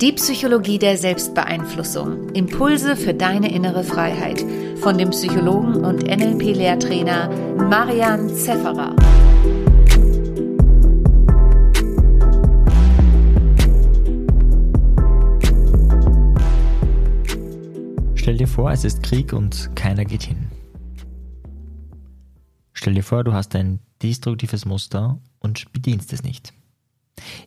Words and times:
Die 0.00 0.12
Psychologie 0.12 0.78
der 0.78 0.98
Selbstbeeinflussung. 0.98 2.28
Impulse 2.34 2.96
für 2.96 3.14
deine 3.14 3.50
innere 3.50 3.82
Freiheit. 3.82 4.44
Von 4.82 4.98
dem 4.98 5.08
Psychologen 5.08 5.86
und 5.86 6.02
NLP-Lehrtrainer 6.02 7.30
Marian 7.56 8.28
Zefferer. 8.28 8.94
Stell 18.16 18.36
dir 18.36 18.48
vor, 18.48 18.70
es 18.72 18.84
ist 18.84 19.02
Krieg 19.02 19.32
und 19.32 19.74
keiner 19.74 20.04
geht 20.04 20.24
hin. 20.24 20.48
Stell 22.74 22.92
dir 22.92 23.02
vor, 23.02 23.24
du 23.24 23.32
hast 23.32 23.56
ein 23.56 23.80
destruktives 24.02 24.66
Muster 24.66 25.18
und 25.38 25.72
bedienst 25.72 26.12
es 26.12 26.22
nicht. 26.22 26.52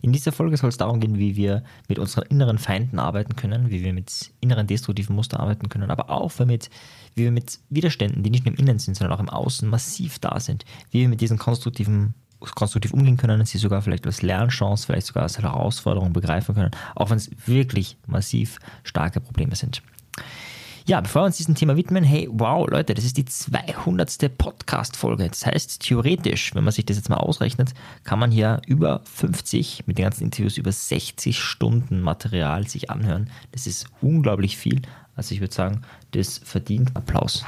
In 0.02 0.12
dieser 0.12 0.32
Folge 0.32 0.56
soll 0.56 0.68
es 0.68 0.76
darum 0.76 1.00
gehen, 1.00 1.18
wie 1.18 1.36
wir 1.36 1.62
mit 1.88 1.98
unseren 1.98 2.24
inneren 2.26 2.58
Feinden 2.58 2.98
arbeiten 2.98 3.36
können, 3.36 3.70
wie 3.70 3.82
wir 3.82 3.92
mit 3.92 4.32
inneren 4.40 4.66
destruktiven 4.66 5.14
Mustern 5.14 5.40
arbeiten 5.40 5.68
können, 5.68 5.90
aber 5.90 6.10
auch 6.10 6.32
damit, 6.32 6.70
wie 7.14 7.24
wir 7.24 7.32
mit 7.32 7.60
Widerständen, 7.68 8.22
die 8.22 8.30
nicht 8.30 8.44
nur 8.44 8.54
im 8.54 8.60
Innen 8.60 8.78
sind, 8.78 8.96
sondern 8.96 9.16
auch 9.16 9.20
im 9.20 9.28
Außen 9.28 9.68
massiv 9.68 10.18
da 10.18 10.40
sind, 10.40 10.64
wie 10.90 11.00
wir 11.00 11.08
mit 11.08 11.20
diesen 11.20 11.38
konstruktiven 11.38 12.14
konstruktiv 12.40 12.94
umgehen 12.94 13.18
können, 13.18 13.44
sie 13.44 13.58
sogar 13.58 13.82
vielleicht 13.82 14.06
als 14.06 14.22
Lernchance, 14.22 14.86
vielleicht 14.86 15.06
sogar 15.06 15.24
als 15.24 15.38
Herausforderung 15.38 16.14
begreifen 16.14 16.54
können, 16.54 16.70
auch 16.94 17.10
wenn 17.10 17.18
es 17.18 17.30
wirklich 17.46 17.98
massiv 18.06 18.58
starke 18.82 19.20
Probleme 19.20 19.54
sind. 19.56 19.82
Ja, 20.90 21.00
bevor 21.00 21.22
wir 21.22 21.26
uns 21.26 21.36
diesem 21.36 21.54
Thema 21.54 21.76
widmen, 21.76 22.02
hey, 22.02 22.28
wow, 22.32 22.68
Leute, 22.68 22.94
das 22.94 23.04
ist 23.04 23.16
die 23.16 23.24
200. 23.24 24.36
Podcast-Folge. 24.36 25.28
Das 25.28 25.46
heißt, 25.46 25.82
theoretisch, 25.82 26.52
wenn 26.56 26.64
man 26.64 26.72
sich 26.72 26.84
das 26.84 26.96
jetzt 26.96 27.08
mal 27.08 27.18
ausrechnet, 27.18 27.74
kann 28.02 28.18
man 28.18 28.32
hier 28.32 28.60
über 28.66 29.00
50, 29.04 29.86
mit 29.86 29.98
den 29.98 30.02
ganzen 30.06 30.24
Interviews 30.24 30.56
über 30.56 30.72
60 30.72 31.38
Stunden 31.38 32.00
Material 32.00 32.66
sich 32.66 32.90
anhören. 32.90 33.30
Das 33.52 33.68
ist 33.68 33.86
unglaublich 34.00 34.56
viel. 34.56 34.82
Also 35.14 35.32
ich 35.32 35.40
würde 35.40 35.54
sagen, 35.54 35.82
das 36.10 36.38
verdient 36.38 36.96
Applaus. 36.96 37.44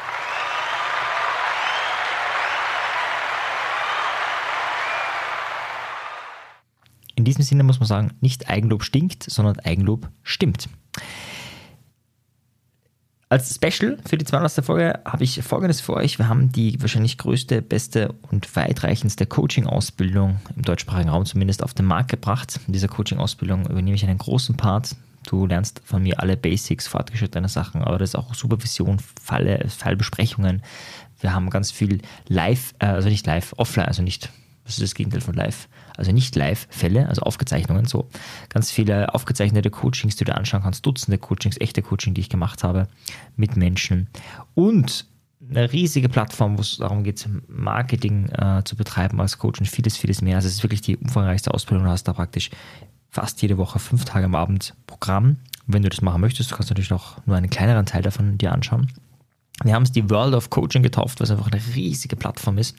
In 7.17 7.25
diesem 7.25 7.43
Sinne 7.43 7.65
muss 7.65 7.81
man 7.81 7.89
sagen, 7.89 8.13
nicht 8.21 8.49
Eigenlob 8.49 8.85
stinkt, 8.85 9.25
sondern 9.25 9.59
Eigenlob 9.59 10.09
stimmt. 10.23 10.69
Als 13.33 13.55
Special 13.55 13.97
für 14.07 14.19
die 14.19 14.27
200. 14.27 14.63
Folge 14.63 15.01
habe 15.07 15.25
ich 15.25 15.43
Folgendes 15.43 15.81
für 15.81 15.95
euch. 15.95 16.19
Wir 16.19 16.29
haben 16.29 16.53
die 16.53 16.79
wahrscheinlich 16.83 17.17
größte, 17.17 17.63
beste 17.63 18.15
und 18.31 18.55
weitreichendste 18.55 19.25
Coaching-Ausbildung 19.25 20.37
im 20.55 20.61
deutschsprachigen 20.61 21.09
Raum 21.09 21.25
zumindest 21.25 21.63
auf 21.63 21.73
den 21.73 21.87
Markt 21.87 22.11
gebracht. 22.11 22.61
In 22.67 22.75
dieser 22.75 22.89
Coaching-Ausbildung 22.89 23.65
übernehme 23.71 23.97
ich 23.97 24.05
einen 24.05 24.19
großen 24.19 24.59
Part. 24.59 24.97
Du 25.27 25.47
lernst 25.47 25.81
von 25.83 26.03
mir 26.03 26.21
alle 26.21 26.37
Basics, 26.37 26.87
fortgeschrittene 26.87 27.49
Sachen, 27.49 27.81
aber 27.81 27.97
das 27.97 28.11
ist 28.11 28.17
auch 28.17 28.35
Supervision, 28.35 28.99
Falle, 29.19 29.65
Fallbesprechungen. 29.67 30.63
Wir 31.21 31.33
haben 31.33 31.49
ganz 31.49 31.71
viel 31.71 32.03
live, 32.29 32.75
äh, 32.81 32.85
also 32.85 33.09
nicht 33.09 33.27
live, 33.27 33.55
offline, 33.57 33.87
also 33.87 34.03
nicht 34.03 34.29
das 34.65 34.75
ist 34.75 34.83
das 34.83 34.95
Gegenteil 34.95 35.21
von 35.21 35.35
live. 35.35 35.69
Also 35.97 36.13
nicht 36.13 36.37
Live-Fälle, 36.37 37.09
also 37.09 37.23
Aufgezeichnungen, 37.23 37.87
so 37.87 38.09
ganz 38.49 38.71
viele 38.71 39.15
aufgezeichnete 39.15 39.71
Coachings, 39.71 40.17
die 40.17 40.25
du 40.25 40.35
anschauen 40.35 40.63
kannst, 40.63 40.87
Dutzende 40.87 41.19
Coachings, 41.19 41.61
echte 41.61 41.83
Coaching, 41.83 42.15
die 42.15 42.21
ich 42.21 42.29
gemacht 42.29 42.65
habe 42.65 42.89
mit 43.37 43.57
Menschen 43.57 44.09
und 44.55 45.07
eine 45.51 45.73
riesige 45.73 46.09
Plattform, 46.09 46.57
wo 46.57 46.61
es 46.61 46.77
darum 46.77 47.03
geht, 47.03 47.29
Marketing 47.49 48.29
äh, 48.29 48.63
zu 48.65 48.77
betreiben 48.77 49.21
als 49.21 49.39
Coach 49.39 49.61
und 49.61 49.67
vieles, 49.67 49.97
vieles 49.97 50.23
mehr. 50.23 50.37
Also 50.37 50.47
es 50.47 50.55
ist 50.55 50.63
wirklich 50.63 50.83
die 50.83 50.97
umfangreichste 50.97 51.53
Ausbildung. 51.53 51.85
Du 51.85 51.91
hast 51.91 52.05
da 52.05 52.13
praktisch 52.13 52.51
fast 53.11 53.43
jede 53.43 53.59
Woche 53.59 53.79
fünf 53.79 54.05
Tage 54.05 54.25
am 54.25 54.35
Abend 54.35 54.75
Programm. 54.87 55.37
wenn 55.67 55.83
du 55.83 55.89
das 55.89 56.01
machen 56.01 56.21
möchtest, 56.21 56.53
kannst 56.53 56.71
du 56.71 56.75
natürlich 56.75 56.93
auch 56.93 57.19
nur 57.27 57.37
einen 57.37 57.51
kleineren 57.51 57.87
Teil 57.87 58.03
davon 58.03 58.39
dir 58.39 58.53
anschauen. 58.53 58.89
Wir 59.65 59.75
haben 59.75 59.83
es 59.83 59.93
die 59.93 60.09
World 60.11 60.35
of 60.35 60.51
Coaching 60.51 60.83
getauft, 60.83 61.21
was 61.21 61.31
einfach 61.31 61.51
eine 61.51 61.61
riesige 61.75 62.17
Plattform 62.17 62.59
ist. 62.59 62.75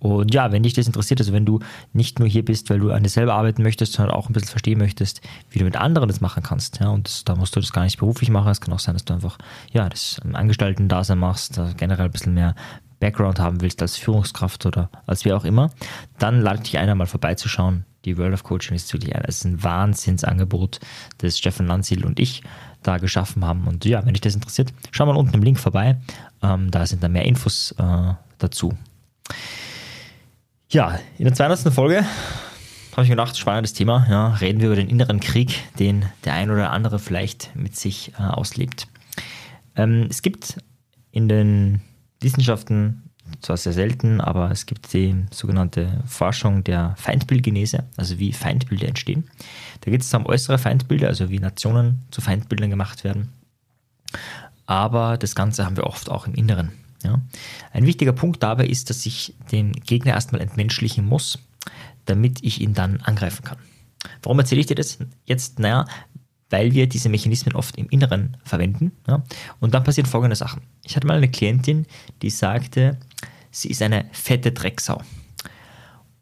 Und 0.00 0.34
ja, 0.34 0.50
wenn 0.52 0.62
dich 0.62 0.74
das 0.74 0.86
interessiert, 0.86 1.20
also 1.20 1.32
wenn 1.32 1.46
du 1.46 1.60
nicht 1.92 2.18
nur 2.18 2.28
hier 2.28 2.44
bist, 2.44 2.68
weil 2.68 2.80
du 2.80 2.90
an 2.90 3.02
dir 3.02 3.08
selber 3.08 3.34
arbeiten 3.34 3.62
möchtest, 3.62 3.92
sondern 3.92 4.14
auch 4.14 4.28
ein 4.28 4.32
bisschen 4.32 4.50
verstehen 4.50 4.78
möchtest, 4.78 5.20
wie 5.50 5.58
du 5.58 5.64
mit 5.64 5.76
anderen 5.76 6.08
das 6.08 6.20
machen 6.20 6.42
kannst. 6.42 6.80
Ja, 6.80 6.88
und 6.88 7.06
das, 7.06 7.24
da 7.24 7.36
musst 7.36 7.54
du 7.54 7.60
das 7.60 7.72
gar 7.72 7.84
nicht 7.84 7.98
beruflich 7.98 8.30
machen. 8.30 8.50
Es 8.50 8.60
kann 8.60 8.74
auch 8.74 8.80
sein, 8.80 8.94
dass 8.94 9.04
du 9.04 9.14
einfach 9.14 9.38
ja, 9.72 9.88
das 9.88 10.20
Angestellten-Dasein 10.32 11.18
machst, 11.18 11.60
generell 11.76 12.06
ein 12.06 12.12
bisschen 12.12 12.34
mehr 12.34 12.54
Background 12.98 13.38
haben 13.38 13.60
willst 13.60 13.80
als 13.82 13.96
Führungskraft 13.96 14.66
oder 14.66 14.90
als 15.06 15.24
wie 15.24 15.32
auch 15.32 15.44
immer. 15.44 15.70
Dann 16.18 16.40
lade 16.40 16.58
ich 16.58 16.70
dich 16.70 16.78
ein, 16.78 16.88
einmal 16.88 17.06
vorbeizuschauen. 17.06 17.84
Die 18.04 18.16
World 18.16 18.32
of 18.32 18.44
Coaching 18.44 18.74
ist 18.76 18.92
wirklich 18.92 19.14
ein, 19.14 19.22
ist 19.24 19.44
ein 19.44 19.62
Wahnsinnsangebot, 19.62 20.80
das 21.18 21.38
Steffen 21.38 21.66
Landsiedel 21.66 22.06
und 22.06 22.18
ich 22.18 22.42
da 22.82 22.98
geschaffen 22.98 23.44
haben. 23.44 23.66
Und 23.66 23.84
ja, 23.84 24.04
wenn 24.04 24.14
dich 24.14 24.22
das 24.22 24.34
interessiert, 24.34 24.72
schau 24.90 25.06
mal 25.06 25.16
unten 25.16 25.34
im 25.34 25.42
Link 25.42 25.58
vorbei. 25.58 25.98
Ähm, 26.42 26.70
da 26.70 26.86
sind 26.86 27.02
dann 27.02 27.12
mehr 27.12 27.26
Infos 27.26 27.72
äh, 27.78 28.14
dazu. 28.38 28.76
Ja, 30.70 30.98
in 31.18 31.24
der 31.24 31.34
200. 31.34 31.72
Folge 31.72 32.04
habe 32.92 33.02
ich 33.02 33.08
mir 33.08 33.16
gedacht, 33.16 33.36
spannendes 33.36 33.72
Thema. 33.72 34.06
Ja, 34.08 34.34
reden 34.34 34.60
wir 34.60 34.66
über 34.66 34.76
den 34.76 34.88
inneren 34.88 35.20
Krieg, 35.20 35.62
den 35.78 36.06
der 36.24 36.34
ein 36.34 36.50
oder 36.50 36.70
andere 36.70 36.98
vielleicht 36.98 37.54
mit 37.54 37.76
sich 37.76 38.12
äh, 38.18 38.22
auslebt. 38.22 38.88
Ähm, 39.76 40.06
es 40.08 40.22
gibt 40.22 40.58
in 41.10 41.28
den 41.28 41.82
Wissenschaften 42.20 43.09
zwar 43.40 43.56
sehr 43.56 43.72
selten, 43.72 44.20
aber 44.20 44.50
es 44.50 44.66
gibt 44.66 44.92
die 44.92 45.14
sogenannte 45.30 46.02
Forschung 46.06 46.64
der 46.64 46.94
Feindbildgenese, 46.96 47.84
also 47.96 48.18
wie 48.18 48.32
Feindbilder 48.32 48.88
entstehen. 48.88 49.24
Da 49.80 49.90
geht 49.90 50.02
es 50.02 50.12
um 50.14 50.26
äußere 50.26 50.58
Feindbilder, 50.58 51.08
also 51.08 51.30
wie 51.30 51.38
Nationen 51.38 52.02
zu 52.10 52.20
Feindbildern 52.20 52.70
gemacht 52.70 53.04
werden. 53.04 53.32
Aber 54.66 55.16
das 55.16 55.34
Ganze 55.34 55.64
haben 55.64 55.76
wir 55.76 55.84
oft 55.84 56.10
auch 56.10 56.26
im 56.26 56.34
Inneren. 56.34 56.72
Ja. 57.02 57.20
Ein 57.72 57.86
wichtiger 57.86 58.12
Punkt 58.12 58.42
dabei 58.42 58.66
ist, 58.66 58.90
dass 58.90 59.06
ich 59.06 59.34
den 59.50 59.72
Gegner 59.72 60.12
erstmal 60.12 60.42
entmenschlichen 60.42 61.04
muss, 61.04 61.38
damit 62.04 62.42
ich 62.42 62.60
ihn 62.60 62.74
dann 62.74 63.00
angreifen 63.00 63.44
kann. 63.44 63.58
Warum 64.22 64.38
erzähle 64.38 64.60
ich 64.60 64.66
dir 64.66 64.76
das 64.76 64.98
jetzt? 65.24 65.58
Naja, 65.58 65.86
weil 66.50 66.72
wir 66.72 66.88
diese 66.88 67.08
Mechanismen 67.08 67.54
oft 67.54 67.76
im 67.76 67.88
Inneren 67.88 68.36
verwenden. 68.44 68.92
Ja? 69.08 69.22
Und 69.60 69.74
dann 69.74 69.84
passieren 69.84 70.06
folgende 70.06 70.36
Sachen. 70.36 70.62
Ich 70.84 70.96
hatte 70.96 71.06
mal 71.06 71.16
eine 71.16 71.28
Klientin, 71.28 71.86
die 72.22 72.30
sagte, 72.30 72.98
sie 73.50 73.70
ist 73.70 73.82
eine 73.82 74.04
fette 74.12 74.52
Drecksau. 74.52 75.00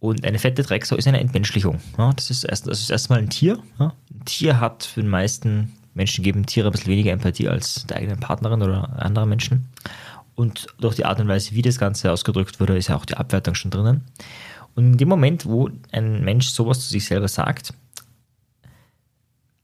Und 0.01 0.25
eine 0.25 0.39
fette 0.39 0.63
Drecksau 0.63 0.97
ist 0.97 1.09
eine 1.09 1.21
Entmenschlichung. 1.21 1.81
Ja? 1.97 2.13
Das, 2.13 2.31
ist 2.31 2.45
erst, 2.45 2.69
erstmal 2.91 3.19
ein 3.19 3.31
Tier. 3.31 3.59
Ja? 3.79 3.95
Ein 4.15 4.25
Tier 4.27 4.61
hat 4.61 4.85
für 4.85 5.01
den 5.01 5.11
meisten 5.11 5.73
Menschen 5.95 6.23
geben 6.23 6.47
Tiere 6.47 6.69
ein 6.69 6.73
bisschen 6.73 6.93
weniger 6.93 7.11
Empathie 7.11 7.49
als 7.49 7.87
der 7.87 7.97
eigenen 7.97 8.21
Partnerin 8.21 8.63
oder 8.63 9.03
andere 9.03 9.27
Menschen. 9.27 9.69
Und 10.37 10.69
durch 10.79 10.95
die 10.95 11.05
Art 11.05 11.19
und 11.19 11.27
Weise, 11.27 11.57
wie 11.57 11.63
das 11.63 11.79
Ganze 11.79 12.13
ausgedrückt 12.13 12.61
wurde, 12.61 12.77
ist 12.77 12.89
ja 12.89 12.97
auch 12.97 13.05
die 13.05 13.17
Abwertung 13.17 13.57
schon 13.57 13.73
drinnen. 13.73 14.05
Und 14.77 14.93
in 14.93 14.97
dem 14.97 15.09
Moment, 15.09 15.45
wo 15.45 15.69
ein 15.91 16.25
Mensch 16.25 16.51
sowas 16.51 16.79
zu 16.79 16.89
sich 16.91 17.05
selber 17.05 17.27
sagt, 17.27 17.75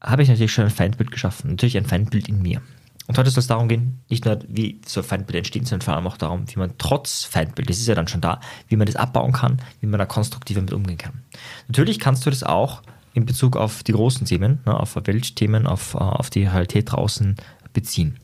habe 0.05 0.23
ich 0.23 0.29
natürlich 0.29 0.53
schon 0.53 0.65
ein 0.65 0.71
Feindbild 0.71 1.11
geschaffen. 1.11 1.51
Natürlich 1.51 1.77
ein 1.77 1.87
Feindbild 1.87 2.29
in 2.29 2.43
mir. 2.43 2.61
Und 3.07 3.19
heute 3.19 3.31
soll 3.31 3.41
es 3.41 3.47
darum 3.47 3.69
gehen, 3.69 4.01
nicht 4.09 4.25
nur 4.25 4.39
wie 4.49 4.81
so 4.87 5.03
Feindbilder 5.03 5.39
entstehen, 5.39 5.67
sondern 5.67 5.85
vor 5.85 5.95
allem 5.95 6.07
auch 6.07 6.17
darum, 6.17 6.45
wie 6.49 6.59
man 6.59 6.73
trotz 6.79 7.25
Feindbild, 7.25 7.69
das 7.69 7.79
ist 7.79 7.87
ja 7.87 7.95
dann 7.95 8.09
schon 8.09 8.23
da, 8.23 8.41
wie 8.69 8.77
man 8.77 8.87
das 8.87 8.97
abbauen 8.97 9.33
kann, 9.33 9.61
wie 9.81 9.87
man 9.87 9.99
da 9.99 10.07
konstruktiver 10.07 10.63
mit 10.63 10.73
umgehen 10.73 10.97
kann. 10.97 11.23
Natürlich 11.69 11.99
kannst 11.99 12.25
du 12.25 12.31
das 12.31 12.43
auch 12.43 12.83
in 13.13 13.27
Bezug 13.27 13.57
auf 13.57 13.83
die 13.83 13.93
großen 13.93 14.27
Themen, 14.27 14.61
ne, 14.65 14.79
auf 14.79 14.97
Weltthemen, 14.97 15.67
auf, 15.67 15.95
äh, 15.95 15.99
auf 15.99 16.31
die 16.31 16.45
Realität 16.45 16.93
draußen 16.93 17.37
beziehen. 17.75 18.19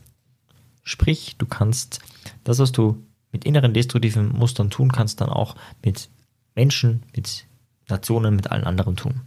Sprich, 0.83 1.35
du 1.37 1.45
kannst 1.45 1.99
das, 2.43 2.57
was 2.57 2.71
du 2.71 3.05
mit 3.31 3.45
inneren 3.45 3.73
destruktiven 3.73 4.29
Mustern 4.29 4.71
tun 4.71 4.91
kannst, 4.91 5.21
dann 5.21 5.29
auch 5.29 5.55
mit 5.85 6.09
Menschen, 6.55 7.03
mit 7.15 7.45
Nationen, 7.87 8.35
mit 8.35 8.51
allen 8.51 8.63
anderen 8.63 8.95
tun. 8.95 9.21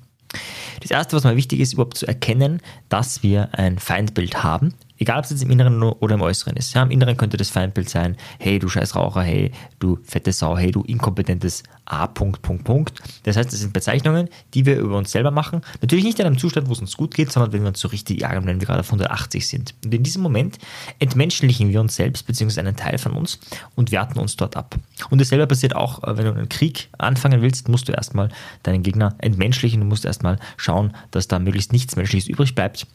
Das 0.81 0.91
Erste, 0.91 1.17
was 1.17 1.25
mal 1.25 1.37
wichtig 1.37 1.61
ist, 1.61 1.75
überhaupt 1.75 1.97
zu 1.97 2.07
erkennen, 2.07 2.61
dass 2.89 3.23
wir 3.23 3.51
ein 3.53 3.79
Feindbild 3.79 4.43
haben. 4.43 4.75
Egal, 4.99 5.19
ob 5.19 5.25
es 5.25 5.31
jetzt 5.31 5.43
im 5.43 5.51
Inneren 5.51 5.83
oder 5.83 6.15
im 6.15 6.23
Äußeren 6.23 6.57
ist. 6.57 6.73
Ja, 6.75 6.83
Im 6.83 6.91
Inneren 6.91 7.17
könnte 7.17 7.37
das 7.37 7.51
Feindbild 7.51 7.89
sein, 7.89 8.17
hey, 8.39 8.61
du 8.61 8.69
scheiß 8.69 8.95
Raucher, 8.95 9.23
hey, 9.23 9.51
du 9.81 9.99
fette 10.05 10.33
Sau, 10.33 10.57
hey, 10.57 10.71
du 10.71 10.83
inkompetentes 10.83 11.65
A. 11.85 12.07
Punkt, 12.07 12.43
Punkt, 12.43 12.65
Punkt. 12.65 13.03
Das 13.25 13.37
heißt, 13.37 13.53
das 13.53 13.61
sind 13.61 13.73
Bezeichnungen, 13.73 14.29
die 14.55 14.67
wir 14.67 14.79
über 14.79 14.97
uns 14.97 15.11
selber 15.11 15.33
machen. 15.33 15.63
Natürlich 15.83 16.05
nicht 16.05 16.21
in 16.21 16.27
einem 16.27 16.39
Zustand, 16.39 16.69
wo 16.69 16.73
es 16.73 16.81
uns 16.81 16.97
gut 16.97 17.15
geht, 17.15 17.33
sondern 17.33 17.53
wenn 17.53 17.63
wir 17.63 17.69
uns 17.69 17.81
so 17.81 17.89
richtig 17.89 18.23
ärgern, 18.23 18.47
wenn 18.47 18.61
wir 18.61 18.67
gerade 18.67 18.81
auf 18.81 18.87
180 18.87 19.49
sind. 19.49 19.75
Und 19.85 19.93
in 19.93 20.05
diesem 20.05 20.23
Moment 20.23 20.59
entmenschlichen 21.01 21.71
wir 21.71 21.81
uns 21.81 21.97
selbst, 21.97 22.27
beziehungsweise 22.27 22.61
einen 22.61 22.77
Teil 22.77 22.99
von 22.99 23.13
uns 23.13 23.41
und 23.75 23.91
werten 23.91 24.19
uns 24.21 24.37
dort 24.37 24.57
ab. 24.57 24.77
Und 25.11 25.21
dasselbe 25.21 25.47
passiert 25.47 25.75
auch, 25.75 26.05
äh, 26.05 26.17
wenn 26.17 26.25
du 26.27 26.33
einen 26.33 26.49
Krieg 26.49 26.89
anfangen 26.99 27.43
willst, 27.43 27.69
musst 27.69 27.89
du 27.89 27.93
erstmal 27.93 28.29
deinen 28.63 28.85
Gegner 28.85 29.17
entmenschlichen, 29.19 29.81
du 29.81 29.87
musst 29.87 30.05
erstmal 30.05 30.39
schauen, 30.57 30.95
dass 31.11 31.27
da 31.27 31.41
möglichst 31.41 31.73
nichts 31.73 31.97
Menschliches 31.97 32.29
übrig 32.29 32.55
bleibt 32.55 32.87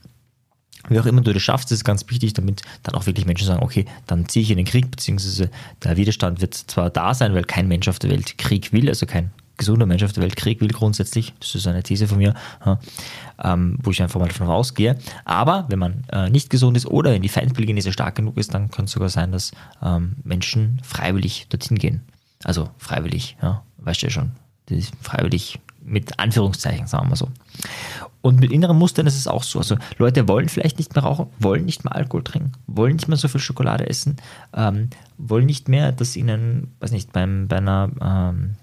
wie 0.88 1.00
auch 1.00 1.06
immer 1.06 1.22
du 1.22 1.34
das 1.34 1.42
schaffst, 1.42 1.72
ist 1.72 1.84
ganz 1.84 2.06
wichtig, 2.10 2.34
damit 2.34 2.62
dann 2.84 2.96
auch 2.96 3.06
wirklich 3.06 3.26
Menschen 3.26 3.46
sagen, 3.46 3.64
okay, 3.64 3.86
dann 4.08 4.28
ziehe 4.30 4.44
ich 4.44 4.52
in 4.52 4.58
den 4.58 4.66
Krieg, 4.66 4.90
beziehungsweise 4.90 5.50
der 5.84 5.98
Widerstand 5.98 6.42
wird 6.42 6.54
zwar 6.54 6.90
da 6.90 7.14
sein, 7.14 7.34
weil 7.34 7.44
kein 7.44 7.68
Mensch 7.68 7.88
auf 7.88 8.00
der 8.00 8.10
Welt 8.10 8.38
Krieg 8.38 8.72
will, 8.72 8.88
also 8.88 9.06
kein, 9.06 9.32
gesunder 9.60 9.86
Mensch 9.86 10.02
auf 10.04 10.14
der 10.14 10.24
Welt 10.24 10.36
Krieg 10.36 10.60
will 10.62 10.70
grundsätzlich. 10.70 11.34
Das 11.40 11.54
ist 11.54 11.68
eine 11.68 11.84
These 11.84 12.08
von 12.08 12.18
mir, 12.18 12.34
ähm, 13.44 13.78
wo 13.84 13.92
ich 13.92 14.02
einfach 14.02 14.20
mal 14.20 14.28
davon 14.28 14.48
ausgehe. 14.48 14.98
Aber 15.26 15.66
wenn 15.68 15.78
man 15.78 16.06
äh, 16.12 16.32
nicht 16.32 16.50
gesund 16.50 16.76
ist 16.76 16.88
oder 16.88 17.12
wenn 17.12 17.22
die 17.22 17.30
Feindbildgenese 17.30 17.92
stark 17.92 18.16
genug 18.16 18.38
ist, 18.38 18.54
dann 18.56 18.72
kann 18.72 18.86
es 18.86 18.92
sogar 18.92 19.10
sein, 19.10 19.32
dass 19.32 19.52
ähm, 19.84 20.16
Menschen 20.24 20.82
freiwillig 20.84 21.46
dorthin 21.50 21.78
gehen. 21.78 22.02
Also 22.44 22.70
freiwillig, 22.78 23.38
ja, 23.44 23.64
weißt 23.78 24.02
du 24.02 24.08
ja 24.08 24.12
schon. 24.12 24.32
freiwillig 25.02 25.60
mit 25.90 26.20
Anführungszeichen, 26.20 26.88
sagen 26.88 27.10
wir 27.10 27.16
so. 27.16 27.30
Und 28.22 28.40
mit 28.40 28.52
inneren 28.52 28.78
Mustern 28.78 29.08
ist 29.08 29.18
es 29.18 29.28
auch 29.28 29.44
so. 29.44 29.60
Also 29.60 29.78
Leute 29.98 30.28
wollen 30.28 30.50
vielleicht 30.50 30.78
nicht 30.78 30.94
mehr 30.96 31.04
rauchen, 31.04 31.28
wollen 31.40 31.66
nicht 31.66 31.86
mehr 31.86 31.96
Alkohol 31.96 32.24
trinken, 32.24 32.52
wollen 32.68 32.96
nicht 32.96 33.08
mehr 33.08 33.18
so 33.18 33.28
viel 33.28 33.40
Schokolade 33.40 33.90
essen, 33.90 34.18
ähm, 34.54 34.90
wollen 35.18 35.46
nicht 35.46 35.70
mehr, 35.70 35.92
dass 35.92 36.16
ihnen, 36.16 36.76
weiß 36.80 36.92
nicht, 36.92 37.14
beim, 37.14 37.48
bei 37.48 37.58
einer 37.58 37.90
ähm, 38.02 38.56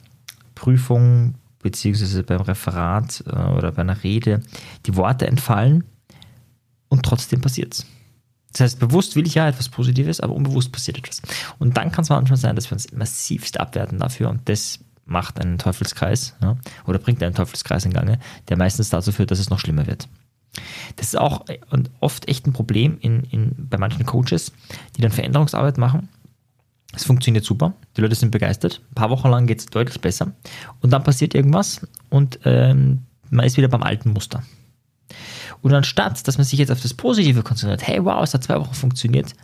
Prüfung 0.55 1.35
beziehungsweise 1.63 2.23
beim 2.23 2.43
Referat 2.43 3.25
äh, 3.27 3.31
oder 3.31 3.73
bei 3.73 3.83
einer 3.83 4.03
Rede 4.03 4.41
die 4.87 4.97
Worte 4.97 5.27
entfallen 5.27 5.85
und 6.89 7.05
trotzdem 7.05 7.41
passiert 7.41 7.75
es. 7.75 7.87
Das 8.53 8.61
heißt, 8.61 8.79
bewusst 8.79 9.17
will 9.17 9.27
ich 9.27 9.35
ja 9.35 9.49
etwas 9.49 9.69
Positives, 9.69 10.21
aber 10.21 10.35
unbewusst 10.35 10.73
passiert 10.73 10.97
etwas. 10.97 11.21
Und 11.59 11.77
dann 11.77 11.93
kann 11.93 12.05
es 12.05 12.09
manchmal 12.09 12.39
sein, 12.39 12.57
dass 12.57 12.71
wir 12.71 12.73
uns 12.73 12.91
massivst 12.93 13.61
abwerten 13.61 13.99
dafür 13.99 14.31
und 14.31 14.49
das 14.49 14.79
macht 15.07 15.41
einen 15.41 15.59
Teufelskreis 15.59 16.35
ja, 16.43 16.57
oder 16.87 16.99
bringt 16.99 17.23
einen 17.23 17.35
Teufelskreis 17.35 17.85
in 17.85 17.93
Gange, 17.93 18.19
der 18.49 18.59
meistens 18.59 18.91
dazu 18.91 19.13
führt, 19.13 19.31
dass 19.31 19.39
es 19.39 19.51
noch 19.51 19.61
schlimmer 19.61 19.87
wird. 19.87 20.09
Das 20.97 21.09
ist 21.09 21.19
auch 21.19 21.45
oft 22.01 22.29
echt 22.29 22.47
ein 22.47 22.53
Problem 22.53 22.99
in, 23.01 23.25
in, 23.25 23.69
bei 23.71 23.79
manchen 23.79 24.05
Coaches, 24.07 24.53
die 24.97 25.03
dann 25.03 25.13
Veränderungsarbeit 25.13 25.79
machen. 25.79 26.09
Es 26.95 27.05
funktioniert 27.05 27.45
super, 27.45 27.75
die 27.97 28.01
Leute 28.01 28.15
sind 28.15 28.31
begeistert, 28.31 28.81
ein 28.91 28.95
paar 28.95 29.11
Wochen 29.11 29.29
lang 29.29 29.47
geht 29.47 29.61
es 29.61 29.67
deutlich 29.67 30.01
besser 30.01 30.33
und 30.81 30.93
dann 30.93 31.05
passiert 31.05 31.35
irgendwas 31.35 31.87
und 32.09 32.39
ähm, 32.45 33.03
man 33.31 33.45
ist 33.45 33.57
wieder 33.57 33.69
beim 33.69 33.83
alten 33.83 34.13
Muster. 34.13 34.43
Und 35.63 35.75
anstatt, 35.75 36.27
dass 36.27 36.39
man 36.39 36.45
sich 36.45 36.59
jetzt 36.59 36.71
auf 36.71 36.81
das 36.81 36.95
Positive 36.95 37.43
konzentriert, 37.43 37.87
hey 37.87 38.05
wow, 38.05 38.23
es 38.23 38.33
hat 38.35 38.45
zwei 38.45 38.59
Wochen 38.59 38.75
funktioniert, 38.75 39.35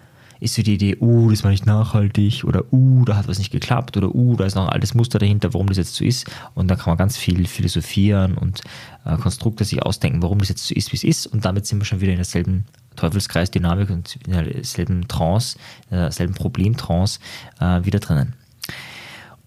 ist 0.43 0.55
so 0.55 0.62
die 0.62 0.75
Idee, 0.75 0.97
uh, 1.00 1.31
das 1.31 1.44
war 1.44 1.50
nicht 1.50 1.67
nachhaltig 1.67 2.44
oder 2.44 2.65
uh, 2.73 3.05
da 3.05 3.17
hat 3.17 3.29
was 3.29 3.39
nicht 3.39 3.53
geklappt 3.53 3.97
oder 3.97 4.15
uh, 4.15 4.37
da 4.37 4.44
ist 4.44 4.56
noch 4.56 4.67
ein 4.67 4.73
altes 4.73 4.94
Muster 4.94 5.19
dahinter, 5.19 5.55
warum 5.55 5.69
das 5.69 5.77
jetzt 5.77 5.94
so 5.94 6.05
ist. 6.05 6.29
Und 6.55 6.69
da 6.69 6.75
kann 6.75 6.91
man 6.91 6.99
ganz 6.99 7.17
viel 7.17 7.47
philosophieren 7.47 8.37
und 8.37 8.62
äh, 9.05 9.17
Konstrukte 9.17 9.65
sich 9.65 9.83
ausdenken, 9.83 10.21
warum 10.21 10.39
das 10.39 10.49
jetzt 10.49 10.67
so 10.67 10.75
ist, 10.75 10.93
wie 10.93 10.97
es 10.97 11.05
ist. 11.05 11.27
Und 11.27 11.44
damit 11.44 11.67
sind 11.67 11.81
wir 11.81 11.85
schon 11.85 12.00
wieder 12.00 12.12
in 12.12 12.19
derselben 12.19 12.65
Teufelskreis-Dynamik 12.97 13.91
und 13.91 14.19
in 14.27 14.33
derselben 14.33 15.06
Trance, 15.06 15.59
in 15.91 15.99
derselben 15.99 16.35
Problemtrance 16.35 17.21
äh, 17.61 17.85
wieder 17.85 18.00
drinnen. 18.00 18.35